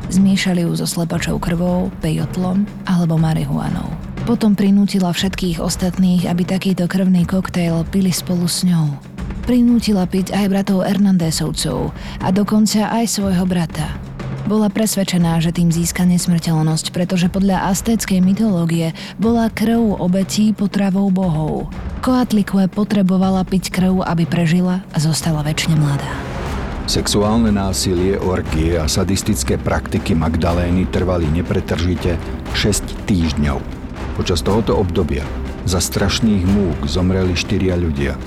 Zmiešali 0.10 0.66
ju 0.66 0.74
so 0.74 0.90
slepačou 0.90 1.38
krvou, 1.38 1.94
pejotlom 2.02 2.66
alebo 2.90 3.22
marihuanou. 3.22 4.13
Potom 4.24 4.56
prinútila 4.56 5.12
všetkých 5.12 5.60
ostatných, 5.60 6.32
aby 6.32 6.48
takýto 6.48 6.88
krvný 6.88 7.28
koktejl 7.28 7.84
pili 7.92 8.08
spolu 8.08 8.48
s 8.48 8.64
ňou. 8.64 8.96
Prinútila 9.44 10.08
piť 10.08 10.32
aj 10.32 10.46
bratov 10.48 10.88
Hernandésovcov 10.88 11.92
a 12.24 12.28
dokonca 12.32 12.88
aj 12.88 13.20
svojho 13.20 13.44
brata. 13.44 13.84
Bola 14.48 14.72
presvedčená, 14.72 15.44
že 15.44 15.52
tým 15.52 15.76
získa 15.76 16.08
nesmrteľnosť, 16.08 16.96
pretože 16.96 17.28
podľa 17.28 17.68
aztéckej 17.76 18.24
mytológie 18.24 18.96
bola 19.20 19.52
krv 19.52 20.00
obetí 20.00 20.56
potravou 20.56 21.12
bohov. 21.12 21.68
Koatlikue 22.00 22.72
potrebovala 22.72 23.44
piť 23.44 23.76
krv, 23.76 24.08
aby 24.08 24.24
prežila 24.24 24.88
a 24.96 25.04
zostala 25.04 25.44
väčšine 25.44 25.76
mladá. 25.76 26.12
Sexuálne 26.88 27.52
násilie, 27.52 28.16
orgie 28.16 28.80
a 28.80 28.88
sadistické 28.88 29.60
praktiky 29.60 30.16
Magdalény 30.16 30.88
trvali 30.88 31.28
nepretržite 31.28 32.16
6 32.56 33.04
týždňov. 33.04 33.83
Počas 34.14 34.46
tohoto 34.46 34.78
obdobia 34.78 35.26
za 35.64 35.82
strašných 35.82 36.44
múk 36.46 36.86
zomreli 36.86 37.34
štyria 37.34 37.74
ľudia– 37.80 38.14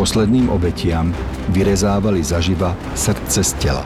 Posledným 0.00 0.48
obetiam 0.48 1.12
vyrezávali 1.52 2.24
zaživa 2.24 2.72
srdce 2.96 3.44
z 3.44 3.52
tela. 3.60 3.84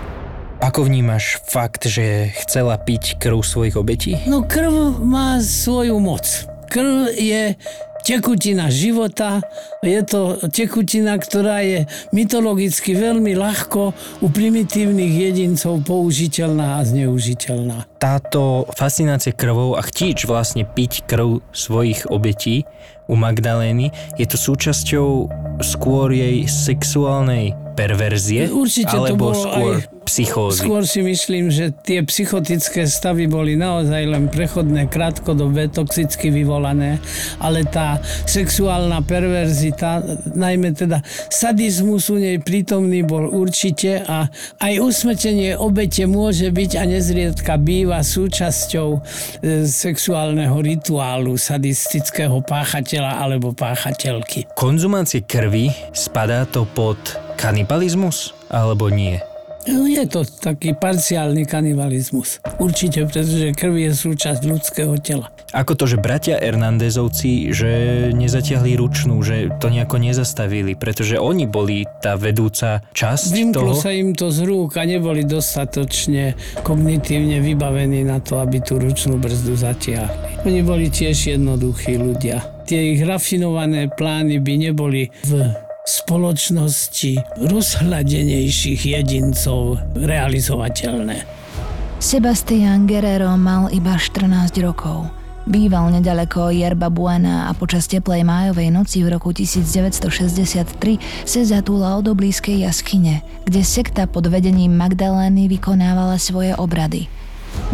Ako 0.63 0.87
vnímaš 0.87 1.43
fakt, 1.43 1.91
že 1.91 2.31
chcela 2.39 2.79
piť 2.79 3.19
krv 3.19 3.43
svojich 3.43 3.75
obetí? 3.75 4.23
No 4.31 4.47
krv 4.47 5.03
má 5.03 5.43
svoju 5.43 5.99
moc. 5.99 6.23
Krv 6.71 7.11
je 7.19 7.59
tekutina 8.05 8.69
života. 8.69 9.41
Je 9.81 10.05
to 10.05 10.37
tekutina, 10.53 11.17
ktorá 11.17 11.65
je 11.65 11.89
mytologicky 12.13 12.93
veľmi 12.93 13.33
ľahko 13.33 13.97
u 14.21 14.27
primitívnych 14.29 15.33
jedincov 15.33 15.81
použiteľná 15.89 16.79
a 16.79 16.87
zneužiteľná. 16.87 17.89
Táto 17.97 18.69
fascinácia 18.77 19.33
krvou 19.33 19.81
a 19.81 19.83
chtíč 19.83 20.29
vlastne 20.29 20.69
piť 20.69 21.09
krv 21.09 21.41
svojich 21.57 22.05
obetí 22.13 22.69
u 23.09 23.17
Magdalény 23.17 23.93
je 24.21 24.27
to 24.29 24.37
súčasťou 24.37 25.09
skôr 25.65 26.13
jej 26.13 26.45
sexuálnej 26.49 27.64
perverzie? 27.75 28.49
Určite 28.49 28.95
to 28.95 29.05
alebo 29.05 29.35
bolo 29.35 29.43
skôr 29.43 29.75
aj- 29.83 29.95
psychózy? 30.05 30.61
Skôr 30.63 30.85
si 30.85 31.01
myslím, 31.01 31.49
že 31.49 31.73
tie 31.73 32.05
psychotické 32.05 32.85
stavy 32.85 33.27
boli 33.27 33.57
naozaj 33.57 34.05
len 34.05 34.29
prechodné, 34.29 34.87
krátkodobé, 34.87 35.73
toxicky 35.73 36.29
vyvolané, 36.29 37.01
ale 37.41 37.65
tá 37.65 37.99
sexuálna 38.29 39.01
perverzita, 39.03 40.05
najmä 40.37 40.77
teda 40.77 41.01
sadizmus 41.33 42.13
u 42.13 42.21
nej 42.21 42.39
prítomný 42.39 43.03
bol 43.03 43.27
určite 43.33 44.05
a 44.05 44.29
aj 44.61 44.75
usmrtenie 44.79 45.57
obete 45.57 46.05
môže 46.05 46.53
byť 46.53 46.71
a 46.79 46.83
nezriedka 46.85 47.57
býva 47.57 48.05
súčasťou 48.05 48.89
e, 48.95 49.01
sexuálneho 49.65 50.61
rituálu 50.61 51.35
sadistického 51.41 52.45
páchateľa 52.45 53.25
alebo 53.25 53.57
páchateľky. 53.57 54.53
Konzumácie 54.53 55.25
krvi, 55.25 55.73
spadá 55.97 56.45
to 56.45 56.69
pod 56.69 57.24
kanibalizmus 57.37 58.33
alebo 58.49 58.89
nie? 58.91 59.19
No, 59.65 59.89
Je 59.89 60.05
to 60.05 60.29
taký 60.29 60.77
parciálny 60.77 61.49
kanibalizmus. 61.49 62.45
Určite, 62.61 63.09
pretože 63.09 63.57
krv 63.57 63.73
je 63.81 63.91
súčasť 63.97 64.45
ľudského 64.45 64.93
tela. 65.01 65.33
Ako 65.57 65.73
to, 65.73 65.89
že 65.89 65.97
bratia 65.97 66.37
Hernandezovci, 66.37 67.49
že 67.55 67.71
nezatiahli 68.13 68.77
ručnú, 68.77 69.23
že 69.25 69.49
to 69.63 69.73
nejako 69.73 70.03
nezastavili, 70.03 70.77
pretože 70.77 71.17
oni 71.17 71.49
boli 71.49 71.89
tá 72.05 72.19
vedúca 72.21 72.85
časť 72.93 73.33
Vymklo 73.33 73.73
toho? 73.73 73.81
sa 73.81 73.95
im 73.95 74.13
to 74.13 74.29
z 74.29 74.45
rúk 74.45 74.77
a 74.77 74.85
neboli 74.85 75.25
dostatočne 75.25 76.37
kognitívne 76.61 77.41
vybavení 77.41 78.05
na 78.05 78.21
to, 78.21 78.43
aby 78.45 78.61
tú 78.61 78.77
ručnú 78.77 79.17
brzdu 79.17 79.57
zatiahli. 79.57 80.45
Oni 80.45 80.61
boli 80.61 80.93
tiež 80.93 81.41
jednoduchí 81.41 81.97
ľudia. 81.97 82.45
Tie 82.69 82.99
ich 82.99 83.01
rafinované 83.01 83.89
plány 83.89 84.45
by 84.45 84.55
neboli 84.61 85.09
v 85.25 85.64
spoločnosti 85.85 87.45
rozhľadenejších 87.45 88.81
jedincov 88.89 89.77
realizovateľné. 89.93 91.29
Sebastián 92.01 92.89
Guerrero 92.89 93.37
mal 93.37 93.69
iba 93.69 94.01
14 94.01 94.65
rokov. 94.65 95.13
Býval 95.45 95.93
nedaleko 95.93 96.49
Yerba 96.49 96.89
Buena 96.89 97.49
a 97.49 97.53
počas 97.53 97.85
teplej 97.85 98.25
májovej 98.25 98.73
noci 98.73 99.05
v 99.05 99.13
roku 99.13 99.37
1963 99.37 101.29
sa 101.29 101.41
zatúlal 101.45 102.01
do 102.01 102.17
blízkej 102.17 102.65
jaskyne, 102.65 103.21
kde 103.45 103.61
sekta 103.61 104.09
pod 104.09 104.33
vedením 104.33 104.73
Magdalény 104.73 105.53
vykonávala 105.53 106.17
svoje 106.17 106.57
obrady. 106.57 107.13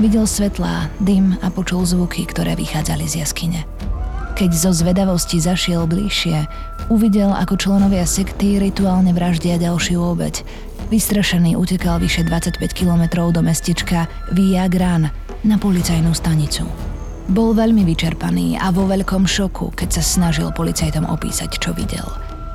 Videl 0.02 0.26
svetlá, 0.26 0.90
dym 0.98 1.38
a 1.38 1.48
počul 1.54 1.86
zvuky, 1.86 2.26
ktoré 2.26 2.58
vychádzali 2.58 3.06
z 3.06 3.22
jaskyne. 3.22 3.62
Keď 4.40 4.56
zo 4.56 4.72
zvedavosti 4.72 5.36
zašiel 5.36 5.84
bližšie, 5.84 6.48
uvidel, 6.88 7.28
ako 7.28 7.60
členovia 7.60 8.08
sekty 8.08 8.56
rituálne 8.56 9.12
vraždia 9.12 9.60
ďalšiu 9.60 10.00
obeď. 10.00 10.40
Vystrašený 10.88 11.60
utekal 11.60 12.00
vyše 12.00 12.24
25 12.24 12.56
kilometrov 12.72 13.36
do 13.36 13.44
mestečka 13.44 14.08
Via 14.32 14.64
Gran 14.64 15.12
na 15.44 15.60
policajnú 15.60 16.16
stanicu. 16.16 16.64
Bol 17.28 17.52
veľmi 17.52 17.84
vyčerpaný 17.84 18.56
a 18.56 18.72
vo 18.72 18.88
veľkom 18.88 19.28
šoku, 19.28 19.76
keď 19.76 20.00
sa 20.00 20.02
snažil 20.08 20.48
policajtom 20.56 21.04
opísať, 21.04 21.60
čo 21.60 21.76
videl. 21.76 22.08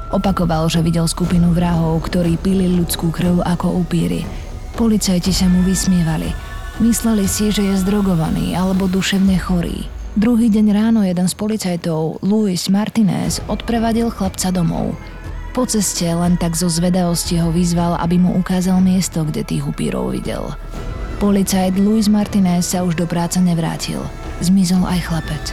Opakoval, 0.09 0.65
že 0.73 0.81
videl 0.81 1.05
skupinu 1.05 1.53
vrahov, 1.53 2.01
ktorí 2.09 2.41
pili 2.41 2.65
ľudskú 2.65 3.13
krv 3.13 3.45
ako 3.45 3.85
upíry. 3.85 4.25
Policajti 4.73 5.29
sa 5.29 5.45
mu 5.45 5.61
vysmievali. 5.61 6.33
Mysleli 6.81 7.29
si, 7.29 7.53
že 7.53 7.61
je 7.61 7.77
zdrogovaný 7.77 8.57
alebo 8.57 8.89
duševne 8.89 9.37
chorý. 9.37 9.85
Druhý 10.15 10.47
deň 10.47 10.71
ráno 10.71 11.03
jeden 11.03 11.27
z 11.27 11.35
policajtov, 11.35 12.23
Luis 12.23 12.71
Martinez, 12.71 13.43
odprevadil 13.51 14.07
chlapca 14.07 14.47
domov. 14.47 14.95
Po 15.51 15.67
ceste 15.67 16.07
len 16.07 16.39
tak 16.39 16.55
zo 16.55 16.71
zvedavosti 16.71 17.35
ho 17.35 17.51
vyzval, 17.51 17.99
aby 17.99 18.15
mu 18.15 18.31
ukázal 18.39 18.79
miesto, 18.79 19.27
kde 19.27 19.43
tých 19.43 19.67
upírov 19.67 20.15
videl. 20.15 20.55
Policajt 21.19 21.75
Luis 21.75 22.07
Martinez 22.07 22.71
sa 22.71 22.87
už 22.87 22.95
do 22.95 23.03
práce 23.03 23.43
nevrátil. 23.43 23.99
Zmizol 24.39 24.87
aj 24.87 25.03
chlapec. 25.03 25.43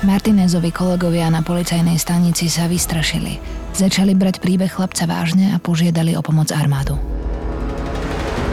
Martinezovi 0.00 0.72
kolegovia 0.72 1.28
na 1.28 1.44
policajnej 1.44 2.00
stanici 2.00 2.48
sa 2.48 2.72
vystrašili. 2.72 3.36
Začali 3.76 4.16
brať 4.16 4.40
príbeh 4.40 4.72
chlapca 4.72 5.04
vážne 5.04 5.52
a 5.52 5.60
požiadali 5.60 6.16
o 6.16 6.24
pomoc 6.24 6.48
armádu. 6.56 6.96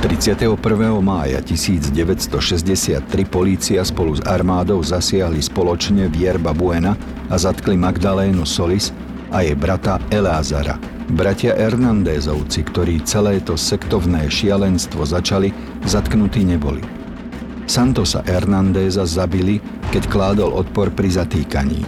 31. 0.03 0.59
mája 0.99 1.39
1963 1.39 3.07
polícia 3.23 3.79
spolu 3.87 4.19
s 4.19 4.21
armádou 4.27 4.83
zasiahli 4.83 5.39
spoločne 5.39 6.11
v 6.11 6.27
Yerba 6.27 6.51
Buena 6.51 6.91
a 7.31 7.39
zatkli 7.39 7.79
Magdalénu 7.79 8.43
Solis 8.43 8.91
a 9.31 9.47
jej 9.47 9.55
brata 9.55 10.03
Eleazara. 10.11 10.75
Bratia 11.07 11.55
Hernandezovci, 11.55 12.67
ktorí 12.67 12.99
celé 13.07 13.39
to 13.47 13.55
sektovné 13.55 14.27
šialenstvo 14.27 15.07
začali, 15.07 15.55
zatknutí 15.87 16.43
neboli. 16.43 16.83
Santosa 17.63 18.27
Hernandeza 18.27 19.07
zabili, 19.07 19.63
keď 19.95 20.03
kládol 20.11 20.51
odpor 20.51 20.91
pri 20.91 21.15
zatýkaní. 21.15 21.79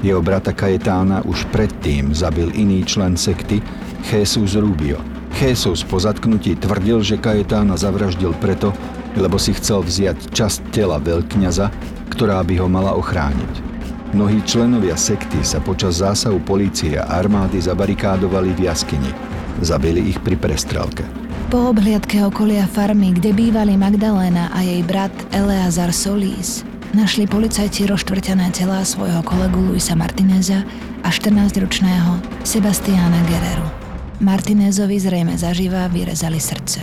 Jeho 0.00 0.24
brata 0.24 0.56
Kajetána 0.56 1.20
už 1.28 1.44
predtým 1.52 2.16
zabil 2.16 2.48
iný 2.56 2.80
člen 2.88 3.12
sekty, 3.12 3.60
Jesus 4.08 4.56
Rubio. 4.56 5.11
Jesus 5.38 5.84
po 5.86 5.96
zatknutí 5.98 6.54
tvrdil, 6.58 7.00
že 7.00 7.20
Kajetána 7.20 7.74
zavraždil 7.78 8.36
preto, 8.38 8.74
lebo 9.16 9.36
si 9.36 9.52
chcel 9.56 9.84
vziať 9.84 10.32
časť 10.32 10.72
tela 10.72 10.96
veľkňaza, 11.00 11.68
ktorá 12.12 12.40
by 12.44 12.54
ho 12.60 12.68
mala 12.68 12.92
ochrániť. 12.96 13.72
Mnohí 14.12 14.44
členovia 14.44 14.92
sekty 14.92 15.40
sa 15.40 15.56
počas 15.56 16.04
zásahu 16.04 16.36
polície 16.44 17.00
a 17.00 17.08
armády 17.16 17.56
zabarikádovali 17.56 18.52
v 18.52 18.68
jaskyni. 18.68 19.08
Zabili 19.64 20.12
ich 20.12 20.20
pri 20.20 20.36
prestrelke. 20.36 21.04
Po 21.48 21.72
obhliadke 21.72 22.20
okolia 22.24 22.68
farmy, 22.68 23.12
kde 23.16 23.32
bývali 23.32 23.76
Magdaléna 23.76 24.52
a 24.52 24.60
jej 24.64 24.80
brat 24.84 25.12
Eleazar 25.32 25.92
Solís, 25.92 26.64
našli 26.92 27.24
policajti 27.24 27.88
roštvrtené 27.88 28.52
telá 28.52 28.84
svojho 28.84 29.24
kolegu 29.24 29.60
Luisa 29.72 29.96
Martineza 29.96 30.64
a 31.04 31.08
14-ročného 31.08 32.20
Sebastiána 32.44 33.20
Guerreru. 33.28 33.91
Martinézovi 34.22 35.02
zrejme 35.02 35.34
zaživa 35.34 35.90
vyrezali 35.90 36.38
srdce. 36.38 36.78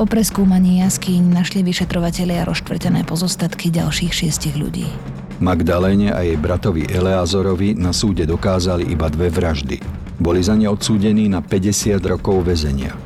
Po 0.00 0.08
preskúmaní 0.08 0.80
jaskýň 0.80 1.20
našli 1.28 1.60
vyšetrovatelia 1.60 2.48
roštvrtené 2.48 3.04
pozostatky 3.04 3.68
ďalších 3.68 4.08
šiestich 4.08 4.56
ľudí. 4.56 4.88
Magdaléne 5.36 6.16
a 6.16 6.24
jej 6.24 6.40
bratovi 6.40 6.88
Eleazorovi 6.88 7.76
na 7.76 7.92
súde 7.92 8.24
dokázali 8.24 8.88
iba 8.88 9.12
dve 9.12 9.28
vraždy. 9.28 9.84
Boli 10.16 10.40
za 10.40 10.56
ne 10.56 10.64
odsúdení 10.64 11.28
na 11.28 11.44
50 11.44 12.00
rokov 12.08 12.48
väzenia. 12.48 12.96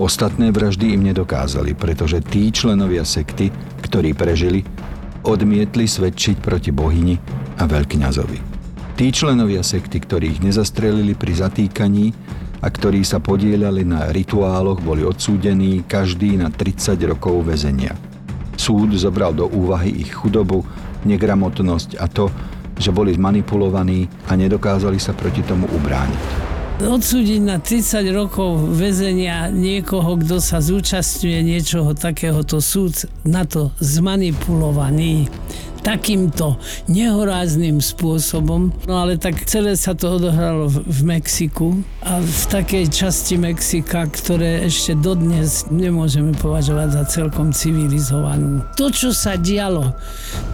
Ostatné 0.00 0.48
vraždy 0.48 0.96
im 0.96 1.04
nedokázali, 1.04 1.76
pretože 1.76 2.24
tí 2.24 2.48
členovia 2.48 3.04
sekty, 3.04 3.52
ktorí 3.84 4.16
prežili, 4.16 4.64
odmietli 5.28 5.84
svedčiť 5.84 6.40
proti 6.40 6.72
bohyni 6.72 7.20
a 7.60 7.68
veľkňazovi. 7.68 8.40
Tí 8.96 9.12
členovia 9.12 9.60
sekty, 9.60 10.00
ktorých 10.00 10.40
nezastrelili 10.40 11.12
pri 11.12 11.36
zatýkaní 11.36 12.16
a 12.60 12.66
ktorí 12.68 13.00
sa 13.02 13.18
podielali 13.18 13.82
na 13.88 14.12
rituáloch, 14.12 14.84
boli 14.84 15.00
odsúdení 15.00 15.84
každý 15.88 16.36
na 16.36 16.52
30 16.52 17.00
rokov 17.08 17.48
väzenia. 17.48 17.96
Súd 18.60 18.92
zobral 19.00 19.32
do 19.32 19.48
úvahy 19.48 20.04
ich 20.04 20.12
chudobu, 20.12 20.60
negramotnosť 21.08 21.96
a 21.96 22.06
to, 22.12 22.28
že 22.76 22.92
boli 22.92 23.16
zmanipulovaní 23.16 24.08
a 24.28 24.36
nedokázali 24.36 25.00
sa 25.00 25.16
proti 25.16 25.40
tomu 25.44 25.64
ubrániť. 25.68 26.52
Odsúdiť 26.80 27.40
na 27.44 27.60
30 27.60 28.08
rokov 28.08 28.72
väzenia 28.72 29.52
niekoho, 29.52 30.16
kto 30.16 30.40
sa 30.40 30.64
zúčastňuje 30.64 31.44
niečoho 31.44 31.92
takéhoto 31.92 32.56
súd 32.56 33.04
na 33.20 33.44
to 33.44 33.68
zmanipulovaný. 33.84 35.28
Takýmto 35.80 36.60
nehorázným 36.88 37.80
spôsobom. 37.80 38.72
No 38.86 38.94
ale 39.02 39.16
tak 39.16 39.44
celé 39.48 39.74
sa 39.74 39.96
to 39.96 40.20
odohralo 40.20 40.68
v, 40.68 41.00
Mexiku 41.04 41.80
a 42.04 42.20
v 42.20 42.42
takej 42.48 42.86
časti 42.92 43.34
Mexika, 43.40 44.06
ktoré 44.06 44.64
ešte 44.68 44.94
dodnes 44.94 45.66
nemôžeme 45.72 46.36
považovať 46.36 46.88
za 46.94 47.04
celkom 47.08 47.50
civilizovanú. 47.50 48.62
To, 48.76 48.92
čo 48.92 49.10
sa 49.10 49.34
dialo, 49.34 49.96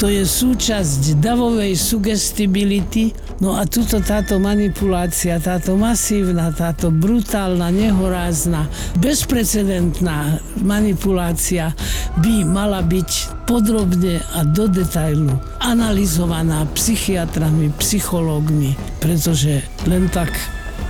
to 0.00 0.08
je 0.08 0.24
súčasť 0.24 1.18
davovej 1.20 1.76
sugestibility, 1.76 3.12
no 3.42 3.58
a 3.58 3.68
tuto 3.68 4.00
táto 4.00 4.40
manipulácia, 4.40 5.36
táto 5.42 5.76
masívna, 5.76 6.54
táto 6.54 6.88
brutálna, 6.88 7.68
nehorázna, 7.68 8.70
bezprecedentná 9.02 10.40
manipulácia 10.62 11.76
by 12.22 12.46
mala 12.46 12.80
byť 12.80 13.35
podrobne 13.46 14.20
a 14.34 14.42
do 14.42 14.66
detailu 14.66 15.30
analyzovaná 15.62 16.66
psychiatrami, 16.74 17.70
psychológmi, 17.78 18.74
pretože 18.98 19.62
len 19.86 20.10
tak 20.10 20.34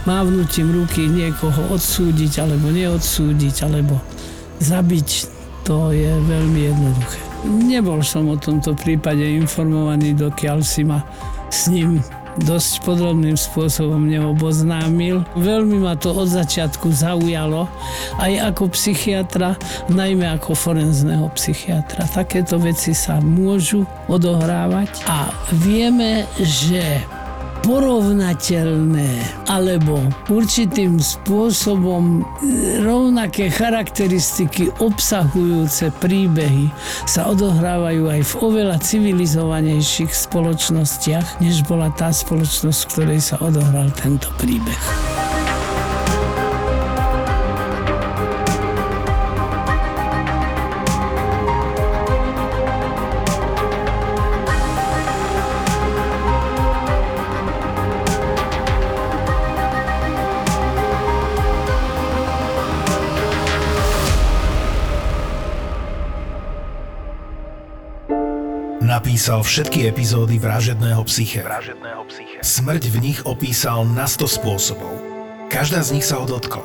mávnutím 0.09 0.73
ruky 0.73 1.07
niekoho 1.07 1.77
odsúdiť 1.77 2.41
alebo 2.41 2.73
neodsúdiť 2.73 3.57
alebo 3.69 4.01
zabiť, 4.65 5.09
to 5.69 5.93
je 5.93 6.11
veľmi 6.25 6.61
jednoduché. 6.73 7.21
Nebol 7.47 8.01
som 8.01 8.33
o 8.33 8.37
tomto 8.41 8.73
prípade 8.75 9.23
informovaný, 9.23 10.17
dokiaľ 10.17 10.59
si 10.65 10.83
ma 10.83 11.05
s 11.53 11.69
ním 11.69 12.01
dosť 12.43 12.85
podrobným 12.85 13.37
spôsobom 13.39 14.05
neoboznámil. 14.05 15.25
Veľmi 15.37 15.81
ma 15.81 15.97
to 15.97 16.13
od 16.13 16.29
začiatku 16.29 16.93
zaujalo, 16.93 17.69
aj 18.21 18.53
ako 18.53 18.73
psychiatra, 18.77 19.57
najmä 19.89 20.29
ako 20.37 20.53
forenzného 20.53 21.29
psychiatra. 21.37 22.05
Takéto 22.05 22.61
veci 22.61 22.93
sa 22.93 23.21
môžu 23.23 23.89
odohrávať 24.11 25.07
a 25.09 25.33
vieme, 25.65 26.29
že 26.37 27.01
porovnateľné 27.65 29.11
alebo 29.49 30.01
určitým 30.29 30.99
spôsobom 30.99 32.25
rovnaké 32.83 33.49
charakteristiky 33.53 34.73
obsahujúce 34.83 35.93
príbehy 36.03 36.69
sa 37.09 37.29
odohrávajú 37.31 38.09
aj 38.11 38.21
v 38.25 38.33
oveľa 38.41 38.77
civilizovanejších 38.83 40.13
spoločnostiach, 40.13 41.41
než 41.45 41.65
bola 41.65 41.93
tá 41.95 42.13
spoločnosť, 42.13 42.79
v 42.83 42.91
ktorej 42.93 43.21
sa 43.21 43.37
odohral 43.41 43.89
tento 43.97 44.29
príbeh. 44.41 45.26
Napísal 68.97 69.45
všetky 69.45 69.93
epizódy 69.93 70.41
Vražedného 70.41 71.05
psyche. 71.05 71.45
Vražedného 71.45 72.01
psyche. 72.09 72.41
Smrť 72.41 72.83
v 72.89 72.97
nich 73.05 73.19
opísal 73.29 73.85
na 73.85 74.09
100 74.09 74.41
spôsobov. 74.41 74.97
Každá 75.53 75.85
z 75.85 76.01
nich 76.01 76.07
sa 76.09 76.17
ho 76.17 76.25
dotkla. 76.25 76.65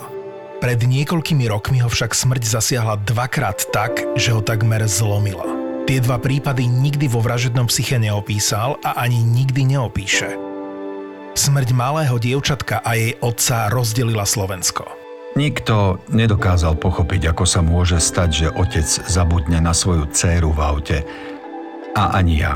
Pred 0.63 0.79
niekoľkými 0.87 1.51
rokmi 1.51 1.83
ho 1.83 1.91
však 1.91 2.15
smrť 2.15 2.47
zasiahla 2.47 3.03
dvakrát 3.03 3.67
tak, 3.75 4.07
že 4.15 4.31
ho 4.31 4.39
takmer 4.39 4.87
zlomila. 4.87 5.43
Tie 5.83 5.99
dva 5.99 6.23
prípady 6.23 6.71
nikdy 6.71 7.11
vo 7.11 7.19
vražednom 7.19 7.67
psyche 7.67 7.99
neopísal 7.99 8.79
a 8.79 8.95
ani 8.95 9.19
nikdy 9.19 9.75
neopíše. 9.75 10.31
Smrť 11.35 11.75
malého 11.75 12.15
dievčatka 12.15 12.79
a 12.79 12.95
jej 12.95 13.19
otca 13.19 13.67
rozdelila 13.67 14.23
Slovensko. 14.23 14.87
Nikto 15.35 15.99
nedokázal 16.07 16.79
pochopiť, 16.79 17.35
ako 17.35 17.43
sa 17.47 17.59
môže 17.59 17.99
stať, 17.99 18.29
že 18.31 18.47
otec 18.51 18.87
zabudne 18.87 19.63
na 19.63 19.75
svoju 19.75 20.07
dceru 20.11 20.51
v 20.55 20.59
aute 20.59 20.97
a 21.95 22.15
ani 22.15 22.39
ja. 22.39 22.55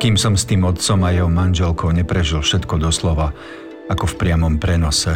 Kým 0.00 0.18
som 0.18 0.34
s 0.34 0.48
tým 0.48 0.66
otcom 0.66 0.98
a 1.06 1.14
jeho 1.14 1.30
manželkou 1.30 1.94
neprežil 1.94 2.42
všetko 2.42 2.74
doslova, 2.80 3.30
ako 3.86 4.04
v 4.10 4.18
priamom 4.18 4.58
prenose. 4.58 5.14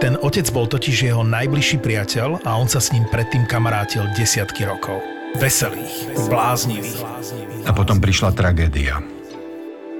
Ten 0.00 0.16
otec 0.16 0.48
bol 0.54 0.64
totiž 0.64 1.12
jeho 1.12 1.20
najbližší 1.26 1.82
priateľ 1.82 2.46
a 2.46 2.56
on 2.56 2.70
sa 2.70 2.80
s 2.80 2.94
ním 2.94 3.04
predtým 3.10 3.44
kamarátil 3.44 4.06
desiatky 4.16 4.64
rokov. 4.64 5.02
Veselých, 5.36 6.14
bláznivých. 6.30 7.00
A 7.68 7.70
potom 7.76 8.00
prišla 8.00 8.32
tragédia. 8.32 9.02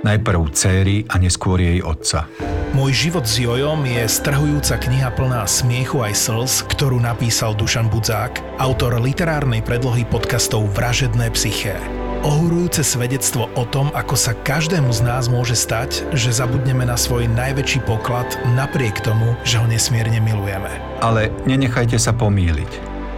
Najprv 0.01 0.41
céry 0.57 1.05
a 1.05 1.21
neskôr 1.21 1.61
jej 1.61 1.85
otca. 1.85 2.25
Môj 2.73 3.11
život 3.11 3.27
s 3.29 3.43
Jojom 3.43 3.83
je 3.85 4.07
strhujúca 4.09 4.81
kniha 4.81 5.11
plná 5.13 5.45
smiechu 5.45 6.01
aj 6.01 6.15
slz, 6.17 6.55
ktorú 6.71 7.03
napísal 7.03 7.53
Dušan 7.53 7.93
Budzák, 7.93 8.41
autor 8.57 8.97
literárnej 8.97 9.61
predlohy 9.61 10.09
podcastov 10.09 10.71
Vražedné 10.73 11.29
psyché. 11.37 12.00
Ohurujúce 12.21 12.85
svedectvo 12.85 13.49
o 13.57 13.65
tom, 13.65 13.89
ako 13.97 14.13
sa 14.13 14.37
každému 14.37 14.93
z 14.93 15.01
nás 15.09 15.33
môže 15.33 15.57
stať, 15.57 16.05
že 16.13 16.37
zabudneme 16.37 16.85
na 16.85 16.93
svoj 16.93 17.25
najväčší 17.33 17.89
poklad 17.89 18.29
napriek 18.53 19.01
tomu, 19.01 19.41
že 19.41 19.57
ho 19.57 19.65
nesmierne 19.65 20.21
milujeme. 20.21 20.69
Ale 21.01 21.33
nenechajte 21.49 21.97
sa 21.97 22.13
pomýliť. 22.13 22.69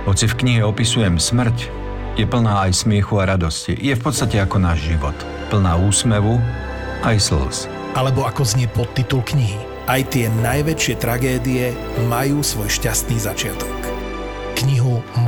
Hoci 0.07 0.31
v 0.31 0.39
knihe 0.39 0.63
opisujem 0.63 1.19
smrť, 1.19 1.67
je 2.15 2.23
plná 2.31 2.71
aj 2.71 2.87
smiechu 2.87 3.19
a 3.19 3.35
radosti. 3.35 3.75
Je 3.75 3.91
v 3.91 4.03
podstate 4.07 4.39
ako 4.39 4.63
náš 4.63 4.87
život. 4.87 5.19
Plná 5.51 5.83
úsmevu 5.83 6.39
aj 7.03 7.19
slz. 7.19 7.67
Alebo 7.99 8.23
ako 8.23 8.47
znie 8.47 8.71
podtitul 8.71 9.27
knihy. 9.27 9.59
Aj 9.91 9.99
tie 10.07 10.31
najväčšie 10.31 10.95
tragédie 11.03 11.75
majú 12.07 12.39
svoj 12.47 12.71
šťastný 12.71 13.19
začiatok. 13.19 13.92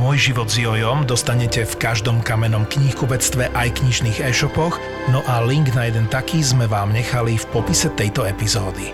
Môj 0.05 0.29
život 0.29 0.45
s 0.53 0.61
Jojom 0.61 1.09
dostanete 1.09 1.65
v 1.65 1.81
každom 1.81 2.21
kamennom 2.21 2.69
knihkupectve 2.69 3.49
aj 3.57 3.81
knižných 3.81 4.21
e-shopoch, 4.21 4.77
no 5.09 5.25
a 5.25 5.41
link 5.41 5.73
na 5.73 5.89
jeden 5.89 6.05
taký 6.05 6.45
sme 6.45 6.69
vám 6.69 6.93
nechali 6.93 7.41
v 7.41 7.45
popise 7.49 7.89
tejto 7.89 8.21
epizódy. 8.21 8.93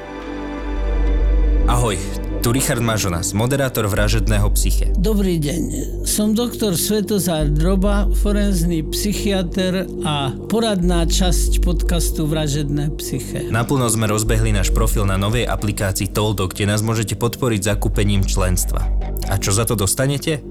Ahoj, 1.67 1.99
tu 2.39 2.55
Richard 2.55 2.79
Mažonas, 2.79 3.35
moderátor 3.35 3.91
Vražedného 3.91 4.55
psyche. 4.55 4.95
Dobrý 4.95 5.35
deň, 5.35 5.63
som 6.07 6.31
doktor 6.31 6.79
Svetozár 6.79 7.51
Droba, 7.51 8.07
forenzný 8.23 8.79
psychiatr 8.95 9.91
a 10.07 10.31
poradná 10.47 11.03
časť 11.03 11.59
podcastu 11.59 12.23
Vražedné 12.23 12.87
psyche. 13.03 13.51
Naplno 13.51 13.91
sme 13.91 14.07
rozbehli 14.07 14.55
náš 14.55 14.71
profil 14.71 15.03
na 15.03 15.19
novej 15.19 15.43
aplikácii 15.43 16.07
Toldo, 16.07 16.47
kde 16.47 16.71
nás 16.71 16.79
môžete 16.79 17.19
podporiť 17.19 17.67
zakúpením 17.67 18.23
členstva. 18.23 18.87
A 19.27 19.35
čo 19.35 19.51
za 19.51 19.67
to 19.67 19.75
dostanete? 19.75 20.50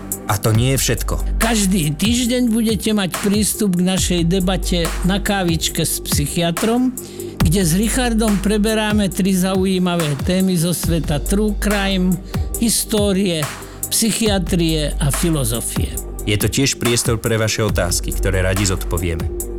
A 0.31 0.39
to 0.39 0.55
nie 0.55 0.71
je 0.71 0.79
všetko. 0.79 1.43
Každý 1.43 1.91
týždeň 1.91 2.55
budete 2.55 2.95
mať 2.95 3.19
prístup 3.19 3.75
k 3.75 3.83
našej 3.83 4.21
debate 4.31 4.87
na 5.03 5.19
kávičke 5.19 5.83
s 5.83 5.99
psychiatrom, 5.99 6.95
kde 7.43 7.59
s 7.67 7.75
Richardom 7.75 8.39
preberáme 8.39 9.11
tri 9.11 9.35
zaujímavé 9.35 10.15
témy 10.23 10.55
zo 10.55 10.71
sveta 10.71 11.19
true 11.19 11.51
crime, 11.59 12.15
histórie, 12.63 13.43
psychiatrie 13.91 14.95
a 15.03 15.11
filozofie. 15.11 15.99
Je 16.23 16.39
to 16.39 16.47
tiež 16.47 16.79
priestor 16.79 17.19
pre 17.19 17.35
vaše 17.35 17.67
otázky, 17.67 18.15
ktoré 18.15 18.39
radi 18.39 18.63
zodpovieme. 18.63 19.40